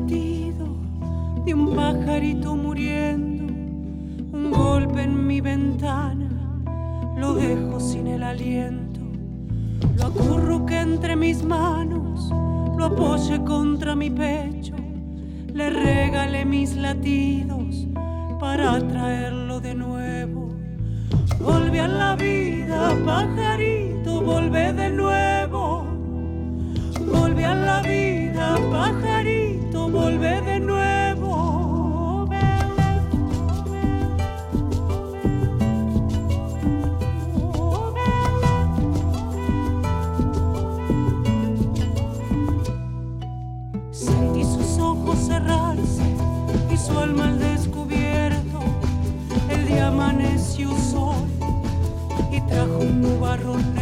De 0.08 1.54
un 1.54 1.76
pajarito 1.76 2.56
muriendo, 2.56 3.54
un 4.32 4.52
golpe 4.52 5.04
en 5.04 5.28
mi 5.28 5.42
ventana, 5.42 6.30
lo 7.18 7.34
dejo 7.34 7.80
sin 7.82 8.08
el 8.08 8.24
aliento, 8.24 9.02
lo 9.98 10.06
acurro 10.06 10.66
que 10.66 10.80
entre 10.80 11.18
mis 11.18 11.44
manos, 11.44 12.30
lo 12.78 12.86
apoye 12.86 13.44
contra 13.44 13.94
mi 13.94 14.10
pecho, 14.10 14.76
le 15.54 15.70
regale 15.70 16.46
mis 16.46 16.78
latidos 16.78 17.88
para 18.40 18.80
traerlo 18.88 19.60
de 19.60 19.76
nuevo. 19.76 20.48
Volve 21.42 21.82
a 21.82 21.88
la 21.88 22.16
vida, 22.16 22.96
pajarito, 23.06 24.22
volve 24.22 24.72
de 24.72 24.90
nuevo. 24.92 25.86
Volve 27.12 27.46
a 27.46 27.56
la 27.56 27.82
vida, 27.82 28.56
pajarito, 28.72 29.29
volve 29.90 30.42
de 30.42 30.60
nuevo. 30.60 32.28
Sentí 43.92 44.44
sus 44.44 44.80
ojos 44.80 45.18
cerrarse 45.28 46.04
y 46.72 46.78
su 46.78 46.98
alma 46.98 47.26
al 47.26 47.40
descubierto. 47.40 48.60
El 49.50 49.68
día 49.68 49.88
amaneció 49.88 50.70
sol 50.78 51.26
y 52.32 52.42
trajo 52.42 52.80
un 52.80 53.02
nubarrón 53.02 53.79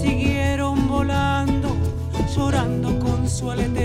Siguieron 0.00 0.88
volando, 0.88 1.76
llorando 2.34 2.98
con 2.98 3.28
su 3.28 3.50
aleteo. 3.50 3.79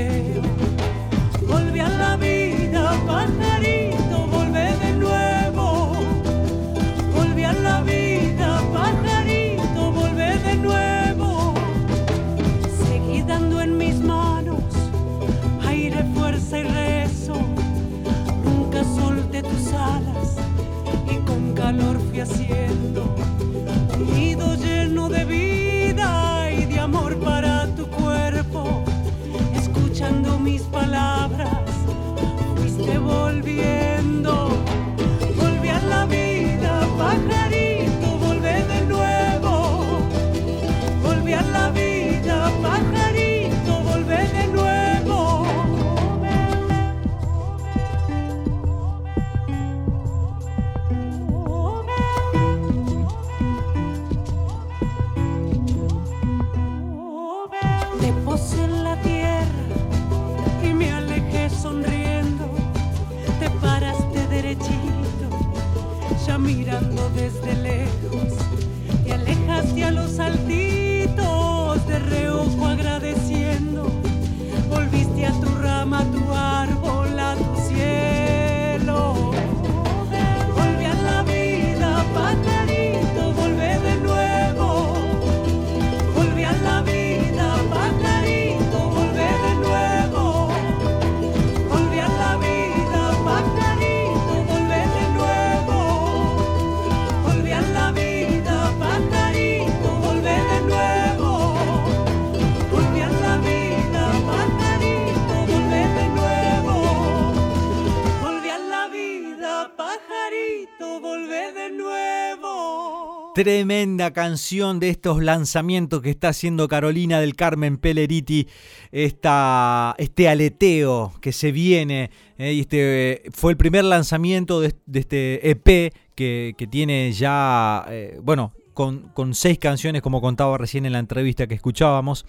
Tremenda 113.36 114.14
canción 114.14 114.80
de 114.80 114.88
estos 114.88 115.22
lanzamientos 115.22 116.02
que 116.02 116.10
está 116.10 116.30
haciendo 116.30 116.70
Carolina 116.70 117.20
del 117.20 117.36
Carmen 117.36 117.76
Pelleriti, 117.76 118.48
esta, 118.94 119.94
este 119.98 120.30
aleteo 120.30 121.12
que 121.20 121.34
se 121.34 121.52
viene. 121.52 122.12
eh, 122.38 122.58
este 122.58 123.24
fue 123.34 123.52
el 123.52 123.58
primer 123.58 123.84
lanzamiento 123.84 124.62
de, 124.62 124.74
este 124.94 125.50
EP 125.50 125.94
que, 126.16 126.68
tiene 126.72 127.12
ya, 127.12 127.86
eh, 127.90 128.18
bueno, 128.24 128.54
con, 128.74 129.10
con 129.10 129.36
seis 129.36 129.60
canciones, 129.60 130.02
como 130.02 130.22
contaba 130.22 130.58
recién 130.58 130.86
en 130.86 130.94
la 130.94 131.00
entrevista 131.00 131.46
que 131.46 131.56
escuchábamos. 131.56 132.26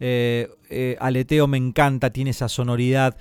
Eh, 0.00 0.48
eh, 0.68 0.96
aleteo 1.00 1.46
me 1.46 1.58
encanta, 1.58 2.10
tiene 2.10 2.30
esa 2.30 2.48
sonoridad 2.48 3.16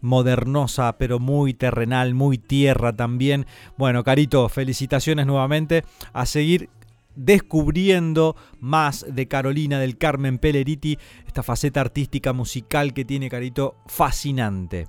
modernosa, 0.00 0.96
pero 0.98 1.18
muy 1.18 1.54
terrenal, 1.54 2.14
muy 2.14 2.38
tierra 2.38 2.94
también. 2.94 3.46
Bueno, 3.76 4.04
Carito, 4.04 4.48
felicitaciones 4.48 5.26
nuevamente. 5.26 5.84
A 6.12 6.26
seguir 6.26 6.68
descubriendo 7.16 8.36
más 8.60 9.04
de 9.08 9.26
Carolina 9.26 9.80
del 9.80 9.98
Carmen 9.98 10.38
Pelleriti, 10.38 10.98
esta 11.26 11.42
faceta 11.42 11.80
artística 11.80 12.32
musical 12.32 12.94
que 12.94 13.04
tiene 13.04 13.28
Carito 13.28 13.76
fascinante. 13.86 14.86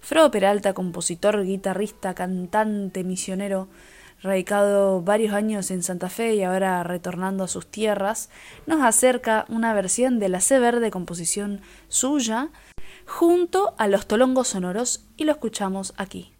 Frodo 0.00 0.30
Peralta, 0.32 0.74
compositor, 0.74 1.44
guitarrista, 1.44 2.14
cantante, 2.14 3.04
misionero, 3.04 3.68
radicado 4.20 5.00
varios 5.02 5.32
años 5.32 5.70
en 5.70 5.82
Santa 5.82 6.08
Fe 6.08 6.34
y 6.34 6.42
ahora 6.42 6.82
retornando 6.82 7.44
a 7.44 7.48
sus 7.48 7.66
tierras, 7.68 8.28
nos 8.66 8.82
acerca 8.82 9.44
una 9.48 9.72
versión 9.74 10.18
de 10.18 10.28
la 10.28 10.40
C 10.40 10.58
Verde 10.58 10.90
composición 10.90 11.60
suya 11.88 12.50
junto 13.06 13.74
a 13.78 13.88
los 13.88 14.06
tolongos 14.06 14.48
sonoros 14.48 15.06
y 15.16 15.24
lo 15.24 15.32
escuchamos 15.32 15.94
aquí. 15.96 16.34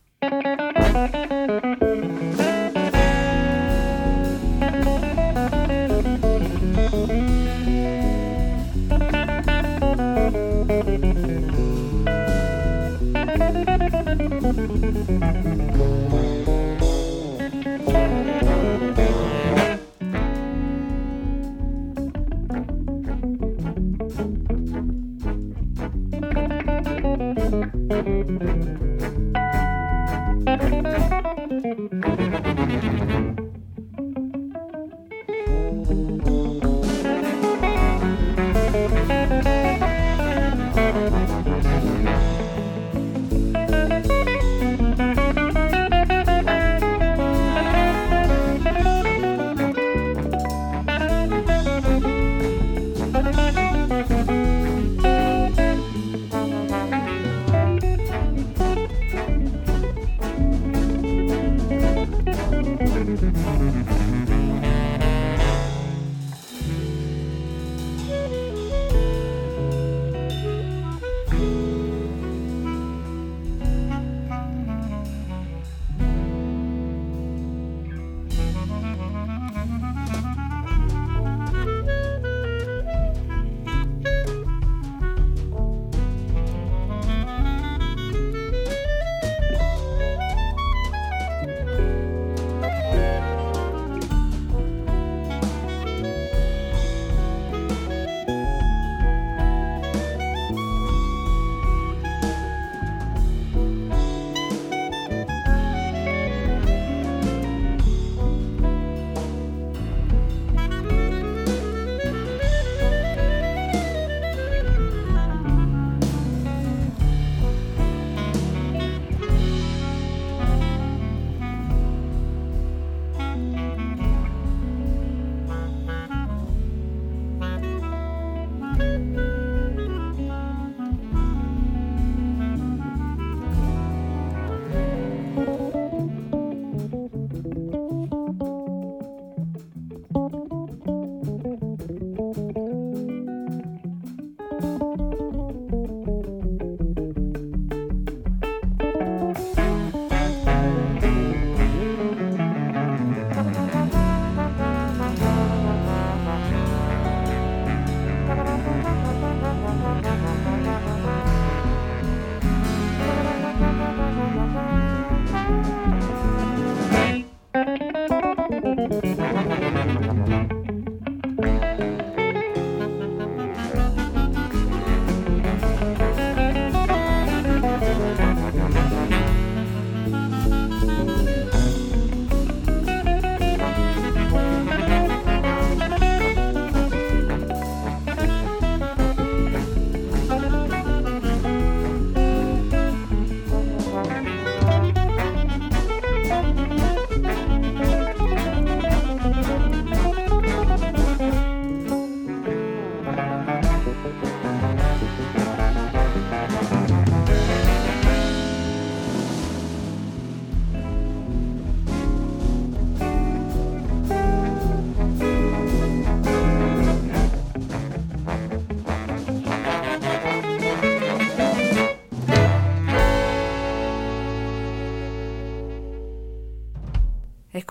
Música 27.92 28.72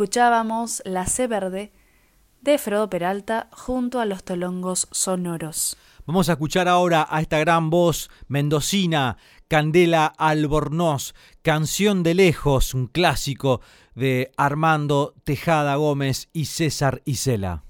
Escuchábamos 0.02 0.82
La 0.84 1.06
C 1.06 1.28
Verde 1.28 1.72
de 2.42 2.58
Frodo 2.58 2.90
Peralta 2.90 3.50
junto 3.52 4.00
a 4.00 4.06
los 4.06 4.24
Tolongos 4.24 4.88
Sonoros. 4.90 5.78
Vamos 6.08 6.28
a 6.28 6.32
escuchar 6.32 6.68
ahora 6.68 7.06
a 7.08 7.22
esta 7.22 7.38
gran 7.38 7.70
voz 7.70 8.10
mendocina, 8.28 9.18
Candela 9.48 10.08
Albornoz, 10.08 11.14
Canción 11.44 12.02
de 12.02 12.16
Lejos, 12.16 12.74
un 12.74 12.88
clásico 12.88 13.62
de 13.94 14.32
Armando 14.38 15.14
Tejada 15.24 15.76
Gómez 15.76 16.30
y 16.34 16.46
César 16.46 17.04
Isela. 17.06 17.64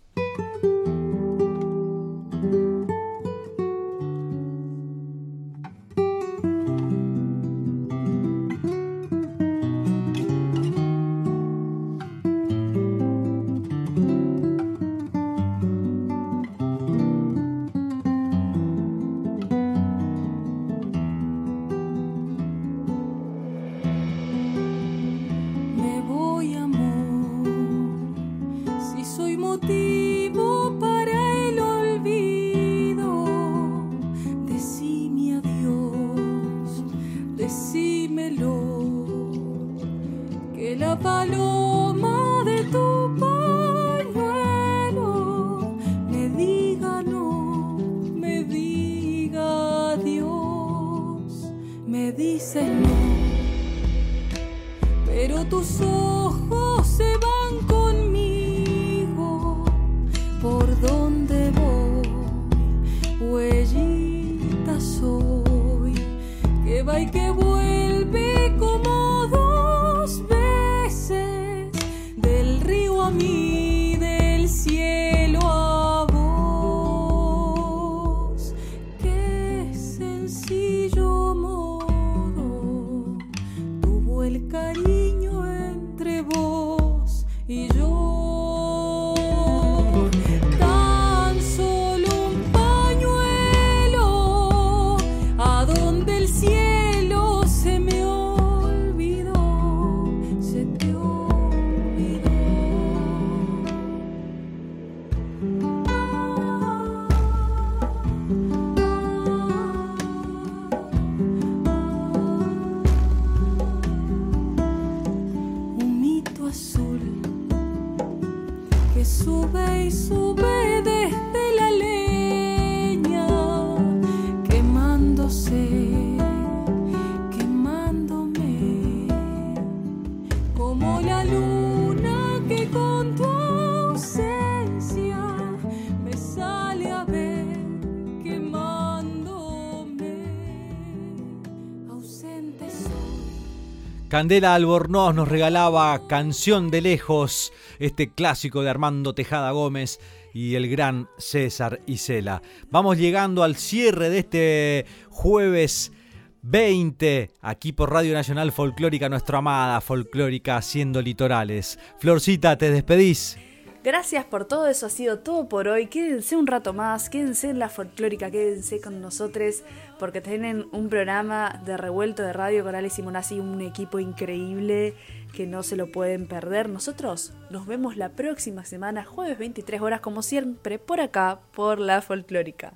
Candela 144.12 144.56
Albornoz 144.56 145.16
nos 145.16 145.30
regalaba 145.30 146.06
Canción 146.06 146.70
de 146.70 146.82
Lejos, 146.82 147.54
este 147.80 148.12
clásico 148.12 148.62
de 148.62 148.70
Armando 148.70 149.16
Tejada 149.16 149.52
Gómez 149.52 150.02
y 150.34 150.56
el 150.56 150.70
gran 150.70 151.08
César 151.18 151.80
Isela. 151.88 152.42
Vamos 152.70 152.98
llegando 152.98 153.42
al 153.42 153.56
cierre 153.56 154.10
de 154.10 154.18
este 154.18 154.86
jueves 155.10 155.94
20, 156.42 157.32
aquí 157.40 157.72
por 157.72 157.90
Radio 157.90 158.14
Nacional 158.14 158.52
Folclórica, 158.52 159.08
nuestra 159.08 159.38
amada 159.38 159.80
folclórica 159.80 160.58
haciendo 160.58 161.02
litorales. 161.02 161.80
Florcita, 161.98 162.58
te 162.58 162.70
despedís. 162.70 163.38
Gracias 163.84 164.26
por 164.26 164.46
todo, 164.46 164.68
eso 164.68 164.86
ha 164.86 164.90
sido 164.90 165.20
todo 165.20 165.50
por 165.50 165.68
hoy. 165.68 165.88
Quédense 165.88 166.36
un 166.36 166.46
rato 166.46 166.72
más, 166.72 167.10
quédense 167.10 167.50
en 167.50 167.58
la 167.58 167.68
folclórica, 167.68 168.30
quédense 168.30 168.80
con 168.80 169.02
nosotros, 169.02 169.64
porque 169.98 170.22
tienen 170.22 170.68
un 170.72 170.88
programa 170.88 171.60
de 171.66 171.78
revuelto 171.78 172.22
de 172.22 172.32
radio 172.32 172.64
con 172.64 172.76
Alex 172.76 172.94
Simonazzi, 172.94 173.40
un 173.40 173.60
equipo 173.62 173.98
increíble 174.00 174.94
que 175.34 175.48
no 175.48 175.64
se 175.64 175.76
lo 175.78 175.92
pueden 175.92 176.28
perder. 176.28 176.70
Nosotros 176.70 177.34
nos 177.50 177.66
vemos 177.66 177.98
la 177.98 178.10
próxima 178.10 178.66
semana, 178.66 179.04
jueves 179.04 179.40
23 179.40 179.82
horas, 179.82 180.02
como 180.02 180.22
siempre, 180.22 180.78
por 180.78 181.00
acá, 181.00 181.40
por 181.52 181.80
la 181.80 182.04
folclórica. 182.04 182.74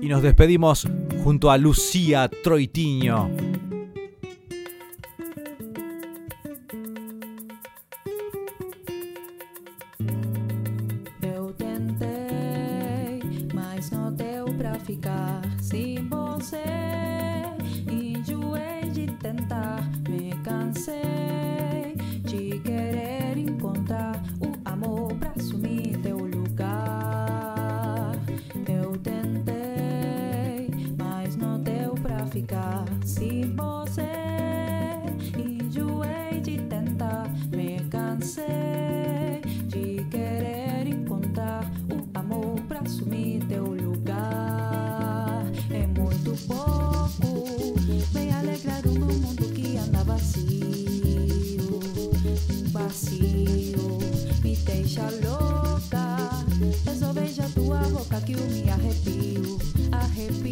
Y 0.00 0.08
nos 0.08 0.22
despedimos 0.22 0.88
junto 1.22 1.50
a 1.50 1.58
Lucía 1.58 2.30
Troitiño. 2.42 3.30
ficar 15.00 15.40
sem 15.58 16.06
você. 16.08 16.62
Enjoei 17.90 18.90
de 18.92 19.06
tentar, 19.06 19.82
me 20.08 20.30
cansei 20.44 21.96
de 22.22 22.60
querer 22.60 23.38
encontrar 23.38 24.22
o 24.40 24.52
amor 24.68 25.14
pra 25.14 25.30
assumir 25.30 25.96
teu 26.02 26.18
lugar. 26.18 28.12
Eu 28.68 28.92
tentei, 28.98 30.68
mas 30.98 31.34
não 31.36 31.58
deu 31.58 31.94
pra 31.94 32.26
ficar 32.26 32.84
sem 33.02 33.56
você. 33.56 34.29
arrepio, 58.30 58.44
me 58.50 58.70
arrepio, 58.70 59.58
arrepio. 59.92 60.49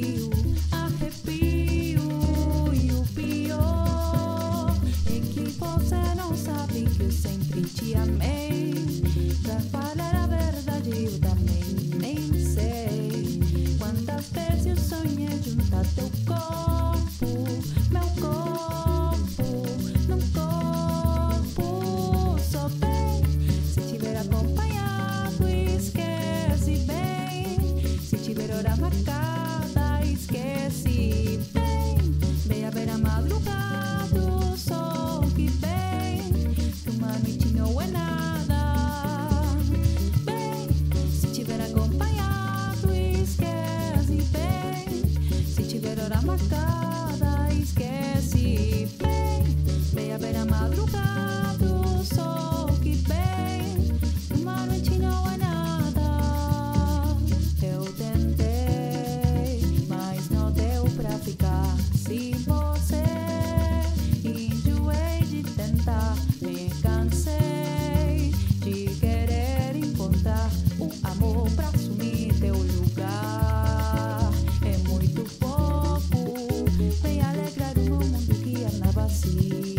Así. 79.09 79.78